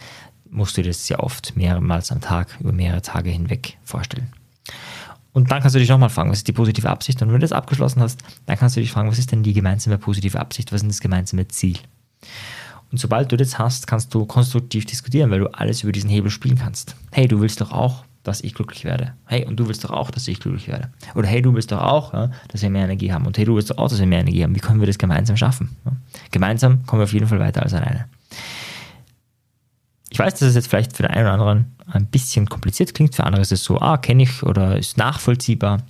musst 0.50 0.78
du 0.78 0.82
dir 0.82 0.90
das 0.90 1.06
sehr 1.06 1.24
oft 1.24 1.56
mehrmals 1.56 2.12
am 2.12 2.22
Tag, 2.22 2.58
über 2.60 2.72
mehrere 2.72 3.02
Tage 3.02 3.30
hinweg 3.30 3.78
vorstellen. 3.84 4.32
Und 5.34 5.52
dann 5.52 5.62
kannst 5.62 5.76
du 5.76 5.80
dich 5.80 5.90
nochmal 5.90 6.10
fragen, 6.10 6.32
was 6.32 6.40
ist 6.40 6.48
die 6.48 6.54
positive 6.54 6.90
Absicht? 6.90 7.22
Und 7.22 7.28
wenn 7.28 7.36
du 7.36 7.42
das 7.42 7.52
abgeschlossen 7.52 8.02
hast, 8.02 8.24
dann 8.46 8.58
kannst 8.58 8.76
du 8.76 8.80
dich 8.80 8.92
fragen, 8.92 9.10
was 9.10 9.20
ist 9.20 9.32
denn 9.32 9.44
die 9.44 9.54
gemeinsame 9.54 9.98
positive 9.98 10.40
Absicht? 10.40 10.72
Was 10.72 10.82
ist 10.82 10.88
das 10.88 11.00
gemeinsame 11.00 11.48
Ziel? 11.48 11.78
Und 12.92 12.98
sobald 13.00 13.32
du 13.32 13.38
das 13.38 13.60
hast, 13.60 13.86
kannst 13.86 14.14
du 14.14 14.26
konstruktiv 14.26 14.86
diskutieren, 14.86 15.30
weil 15.30 15.40
du 15.40 15.54
alles 15.54 15.84
über 15.84 15.92
diesen 15.92 16.10
Hebel 16.10 16.32
spielen 16.32 16.58
kannst. 16.58 16.96
Hey, 17.12 17.28
du 17.28 17.42
willst 17.42 17.62
doch 17.62 17.72
auch, 17.72 18.06
dass 18.28 18.42
ich 18.42 18.54
glücklich 18.54 18.84
werde. 18.84 19.14
Hey, 19.26 19.46
und 19.46 19.58
du 19.58 19.68
willst 19.68 19.84
doch 19.84 19.92
auch, 19.92 20.12
dass 20.12 20.28
ich 20.28 20.40
glücklich 20.40 20.68
werde. 20.68 20.90
Oder 21.16 21.28
hey, 21.28 21.42
du 21.42 21.54
willst 21.54 21.72
doch 21.72 21.82
auch, 21.82 22.14
ja, 22.14 22.32
dass 22.50 22.62
wir 22.62 22.70
mehr 22.70 22.84
Energie 22.84 23.12
haben. 23.12 23.26
Und 23.26 23.38
hey, 23.38 23.46
du 23.46 23.56
willst 23.56 23.70
doch 23.70 23.78
auch, 23.78 23.90
dass 23.90 24.00
wir 24.00 24.06
mehr 24.06 24.20
Energie 24.20 24.44
haben. 24.44 24.56
Wie 24.56 24.60
können 24.60 24.80
wir 24.80 24.88
das 24.88 24.98
gemeinsam 24.98 25.38
schaffen? 25.38 25.76
Ja? 25.86 25.92
Gemeinsam 26.32 26.86
kommen 26.86 27.00
wir 27.00 27.06
auf 27.06 27.14
jeden 27.14 27.28
Fall 27.28 27.40
weiter 27.40 27.64
als 27.64 27.74
alleine. 27.74 28.06
Ich 30.10 30.20
weiß, 30.20 30.34
dass 30.34 30.50
es 30.50 30.56
jetzt 30.56 30.68
vielleicht 30.68 30.96
für 30.96 31.04
den 31.04 31.12
einen 31.12 31.26
oder 31.26 31.34
anderen 31.34 31.76
ein 31.92 32.06
bisschen 32.06 32.48
kompliziert 32.48 32.94
klingt, 32.94 33.16
für 33.16 33.24
andere 33.24 33.42
ist 33.42 33.52
es 33.52 33.64
so, 33.64 33.80
ah, 33.80 33.98
kenne 33.98 34.24
ich 34.24 34.44
oder 34.44 34.78
ist 34.78 34.98
nachvollziehbar. 34.98 35.84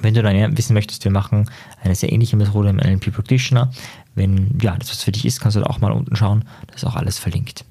Wenn 0.00 0.14
du 0.14 0.22
dann 0.22 0.56
wissen 0.56 0.74
möchtest, 0.74 1.04
wir 1.04 1.10
machen 1.10 1.50
eine 1.82 1.94
sehr 1.96 2.12
ähnliche 2.12 2.36
Methode 2.36 2.70
im 2.70 2.76
NLP 2.76 3.12
Practitioner. 3.12 3.72
Wenn 4.14 4.58
ja, 4.60 4.76
das 4.76 4.90
was 4.90 5.02
für 5.02 5.10
dich 5.10 5.24
ist, 5.24 5.40
kannst 5.40 5.56
du 5.56 5.60
da 5.60 5.66
auch 5.66 5.80
mal 5.80 5.90
unten 5.90 6.14
schauen. 6.14 6.44
Da 6.68 6.74
ist 6.74 6.84
auch 6.84 6.94
alles 6.94 7.18
verlinkt. 7.18 7.64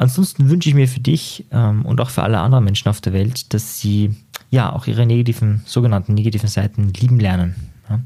Ansonsten 0.00 0.48
wünsche 0.48 0.70
ich 0.70 0.74
mir 0.74 0.88
für 0.88 1.00
dich 1.00 1.44
ähm, 1.52 1.84
und 1.84 2.00
auch 2.00 2.08
für 2.08 2.22
alle 2.22 2.40
anderen 2.40 2.64
Menschen 2.64 2.88
auf 2.88 3.02
der 3.02 3.12
Welt, 3.12 3.52
dass 3.52 3.80
sie 3.80 4.16
ja 4.48 4.72
auch 4.72 4.86
ihre 4.86 5.04
negativen, 5.04 5.60
sogenannten 5.66 6.14
negativen 6.14 6.48
Seiten 6.48 6.90
lieben 6.94 7.20
lernen. 7.20 7.54
Ja. 7.86 8.00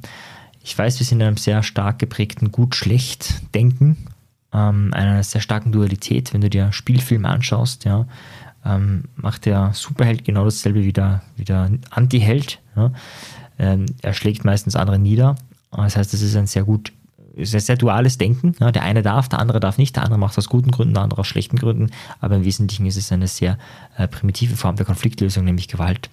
Ich 0.60 0.76
weiß, 0.76 0.98
wir 0.98 1.06
sind 1.06 1.20
in 1.20 1.28
einem 1.28 1.36
sehr 1.36 1.62
stark 1.62 2.00
geprägten 2.00 2.50
Gut-Schlecht-Denken, 2.50 4.08
ähm, 4.52 4.92
einer 4.92 5.22
sehr 5.22 5.40
starken 5.40 5.70
Dualität. 5.70 6.34
Wenn 6.34 6.40
du 6.40 6.50
dir 6.50 6.72
Spielfilme 6.72 7.28
anschaust, 7.28 7.84
ja, 7.84 8.08
ähm, 8.64 9.04
macht 9.14 9.46
der 9.46 9.70
Superheld 9.72 10.24
genau 10.24 10.46
dasselbe 10.46 10.82
wie 10.82 10.92
der, 10.92 11.22
wie 11.36 11.44
der 11.44 11.70
Anti-Held. 11.90 12.58
Ja. 12.74 12.90
Ähm, 13.56 13.86
er 14.02 14.14
schlägt 14.14 14.44
meistens 14.44 14.74
andere 14.74 14.98
nieder. 14.98 15.36
Das 15.70 15.96
heißt, 15.96 16.12
das 16.12 16.22
ist 16.22 16.34
ein 16.34 16.48
sehr 16.48 16.64
gut 16.64 16.92
ein 17.36 17.60
sehr 17.60 17.76
duales 17.76 18.18
Denken. 18.18 18.54
Ja, 18.60 18.70
der 18.70 18.82
eine 18.82 19.02
darf, 19.02 19.28
der 19.28 19.38
andere 19.38 19.60
darf 19.60 19.78
nicht, 19.78 19.96
der 19.96 20.04
andere 20.04 20.18
macht 20.18 20.38
aus 20.38 20.48
guten 20.48 20.70
Gründen, 20.70 20.94
der 20.94 21.02
andere 21.02 21.20
aus 21.20 21.26
schlechten 21.26 21.56
Gründen, 21.56 21.90
aber 22.20 22.36
im 22.36 22.44
Wesentlichen 22.44 22.86
ist 22.86 22.96
es 22.96 23.12
eine 23.12 23.28
sehr 23.28 23.58
äh, 23.96 24.08
primitive 24.08 24.56
Form 24.56 24.76
der 24.76 24.86
Konfliktlösung, 24.86 25.44
nämlich 25.44 25.68
Gewalt. 25.68 26.10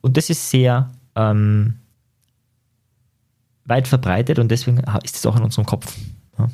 Und 0.00 0.16
das 0.16 0.30
ist 0.30 0.50
sehr 0.50 0.90
ähm, 1.14 1.76
weit 3.64 3.88
verbreitet 3.88 4.38
und 4.38 4.50
deswegen 4.50 4.78
ist 5.02 5.16
es 5.16 5.26
auch 5.26 5.36
in 5.36 5.42
unserem 5.42 5.66
Kopf. 5.66 5.96
Ja. 6.38 6.48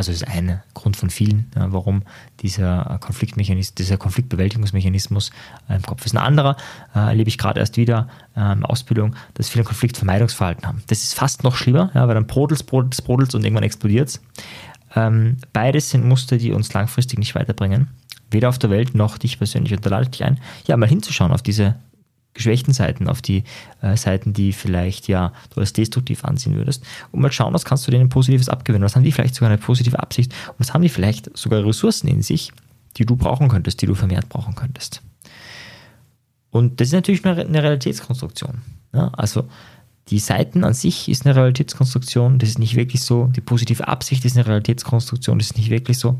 Also 0.00 0.12
ist 0.12 0.26
ein 0.26 0.62
Grund 0.72 0.96
von 0.96 1.10
vielen, 1.10 1.50
warum 1.54 2.04
dieser 2.40 2.96
Konfliktmechanismus, 3.02 3.74
dieser 3.74 3.98
Konfliktbewältigungsmechanismus 3.98 5.30
äh, 5.68 5.76
im 5.76 5.82
Kopf 5.82 6.06
ist. 6.06 6.12
Ein 6.12 6.24
anderer 6.24 6.56
äh, 6.94 7.00
erlebe 7.00 7.28
ich 7.28 7.36
gerade 7.36 7.60
erst 7.60 7.76
wieder 7.76 8.08
ähm, 8.34 8.64
Ausbildung, 8.64 9.14
dass 9.34 9.50
viele 9.50 9.62
Konfliktvermeidungsverhalten 9.62 10.66
haben. 10.66 10.82
Das 10.86 11.02
ist 11.02 11.12
fast 11.12 11.44
noch 11.44 11.54
schlimmer, 11.54 11.90
ja, 11.92 12.08
weil 12.08 12.14
dann 12.14 12.26
brodelt 12.26 12.64
brodelt 12.64 13.04
brodelt 13.04 13.34
und 13.34 13.44
irgendwann 13.44 13.62
explodiert 13.62 14.08
es. 14.08 14.22
Ähm, 14.96 15.36
beides 15.52 15.90
sind 15.90 16.06
Muster, 16.06 16.38
die 16.38 16.52
uns 16.52 16.72
langfristig 16.72 17.18
nicht 17.18 17.34
weiterbringen. 17.34 17.88
Weder 18.30 18.48
auf 18.48 18.58
der 18.58 18.70
Welt 18.70 18.94
noch 18.94 19.18
dich 19.18 19.36
persönlich. 19.36 19.74
Und 19.74 19.84
da 19.84 19.90
lade 19.90 20.04
ich 20.04 20.10
dich 20.12 20.24
ein, 20.24 20.40
ja, 20.66 20.78
mal 20.78 20.88
hinzuschauen 20.88 21.30
auf 21.30 21.42
diese 21.42 21.74
geschwächten 22.34 22.72
Seiten, 22.72 23.08
auf 23.08 23.22
die 23.22 23.44
äh, 23.82 23.96
Seiten, 23.96 24.32
die 24.32 24.52
vielleicht 24.52 25.08
ja 25.08 25.32
du 25.54 25.60
als 25.60 25.72
destruktiv 25.72 26.24
ansehen 26.24 26.54
würdest 26.54 26.84
und 27.12 27.20
mal 27.20 27.32
schauen, 27.32 27.52
was 27.54 27.64
kannst 27.64 27.86
du 27.86 27.90
denen 27.90 28.08
Positives 28.08 28.48
abgewinnen. 28.48 28.84
Was 28.84 28.96
haben 28.96 29.02
die 29.02 29.12
vielleicht 29.12 29.34
sogar 29.34 29.50
eine 29.50 29.58
positive 29.58 29.98
Absicht 29.98 30.32
und 30.48 30.60
was 30.60 30.72
haben 30.72 30.82
die 30.82 30.88
vielleicht 30.88 31.36
sogar 31.36 31.64
Ressourcen 31.64 32.08
in 32.08 32.22
sich, 32.22 32.52
die 32.96 33.04
du 33.04 33.16
brauchen 33.16 33.48
könntest, 33.48 33.82
die 33.82 33.86
du 33.86 33.94
vermehrt 33.94 34.28
brauchen 34.28 34.54
könntest. 34.54 35.02
Und 36.50 36.80
das 36.80 36.88
ist 36.88 36.94
natürlich 36.94 37.24
eine, 37.24 37.40
eine 37.40 37.62
Realitätskonstruktion. 37.62 38.62
Ja? 38.92 39.08
Also 39.08 39.48
die 40.08 40.18
Seiten 40.18 40.64
an 40.64 40.74
sich 40.74 41.08
ist 41.08 41.24
eine 41.24 41.36
Realitätskonstruktion, 41.36 42.38
das 42.38 42.48
ist 42.48 42.58
nicht 42.58 42.74
wirklich 42.74 43.02
so. 43.02 43.26
Die 43.26 43.40
positive 43.40 43.86
Absicht 43.86 44.24
ist 44.24 44.36
eine 44.36 44.46
Realitätskonstruktion, 44.46 45.38
das 45.38 45.48
ist 45.48 45.56
nicht 45.56 45.70
wirklich 45.70 45.98
so. 45.98 46.18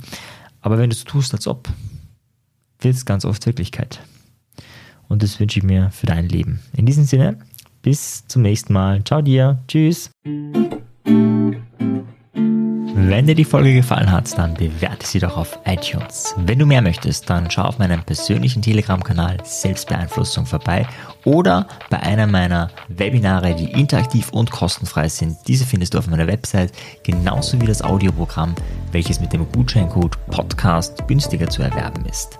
Aber 0.61 0.79
wenn 0.79 0.91
du 0.91 0.97
es 0.97 1.05
tust, 1.05 1.35
als 1.35 1.47
ob, 1.47 1.69
wird 2.79 2.95
es 2.95 3.05
ganz 3.05 3.25
oft 3.25 3.45
Wirklichkeit. 3.47 4.01
Und 5.11 5.23
das 5.25 5.39
wünsche 5.41 5.59
ich 5.59 5.65
mir 5.65 5.91
für 5.91 6.07
dein 6.07 6.29
Leben. 6.29 6.61
In 6.73 6.87
diesem 6.87 7.05
Sinne, 7.05 7.37
bis 7.83 8.27
zum 8.27 8.43
nächsten 8.43 8.73
Mal. 8.73 9.03
Ciao 9.05 9.21
dir. 9.21 9.59
Tschüss. 9.69 10.11
Wenn 13.03 13.27
dir 13.27 13.35
die 13.35 13.45
Folge 13.45 13.75
gefallen 13.75 14.13
hat, 14.13 14.39
dann 14.39 14.55
bewerte 14.55 15.05
sie 15.05 15.19
doch 15.19 15.37
auf 15.37 15.59
iTunes. 15.65 16.35
Wenn 16.37 16.61
du 16.61 16.67
mehr 16.67 16.81
möchtest, 16.81 17.29
dann 17.29 17.51
schau 17.51 17.63
auf 17.63 17.79
meinem 17.79 18.03
persönlichen 18.05 18.63
Telegram-Kanal 18.63 19.39
Selbstbeeinflussung 19.43 20.47
vorbei 20.47 20.87
oder 21.25 21.67
bei 21.89 21.99
einer 22.01 22.27
meiner 22.29 22.71
Webinare, 22.89 23.55
die 23.57 23.73
interaktiv 23.73 24.31
und 24.31 24.51
kostenfrei 24.51 25.09
sind. 25.09 25.37
Diese 25.49 25.67
findest 25.67 25.95
du 25.95 25.99
auf 25.99 26.07
meiner 26.07 26.29
Website, 26.29 26.73
genauso 27.03 27.61
wie 27.61 27.67
das 27.67 27.83
Audioprogramm, 27.83 28.55
welches 28.93 29.21
mit 29.21 29.33
dem 29.33 29.51
Gutscheincode 29.51 30.17
Podcast 30.27 31.09
günstiger 31.09 31.49
zu 31.49 31.63
erwerben 31.63 32.05
ist. 32.07 32.40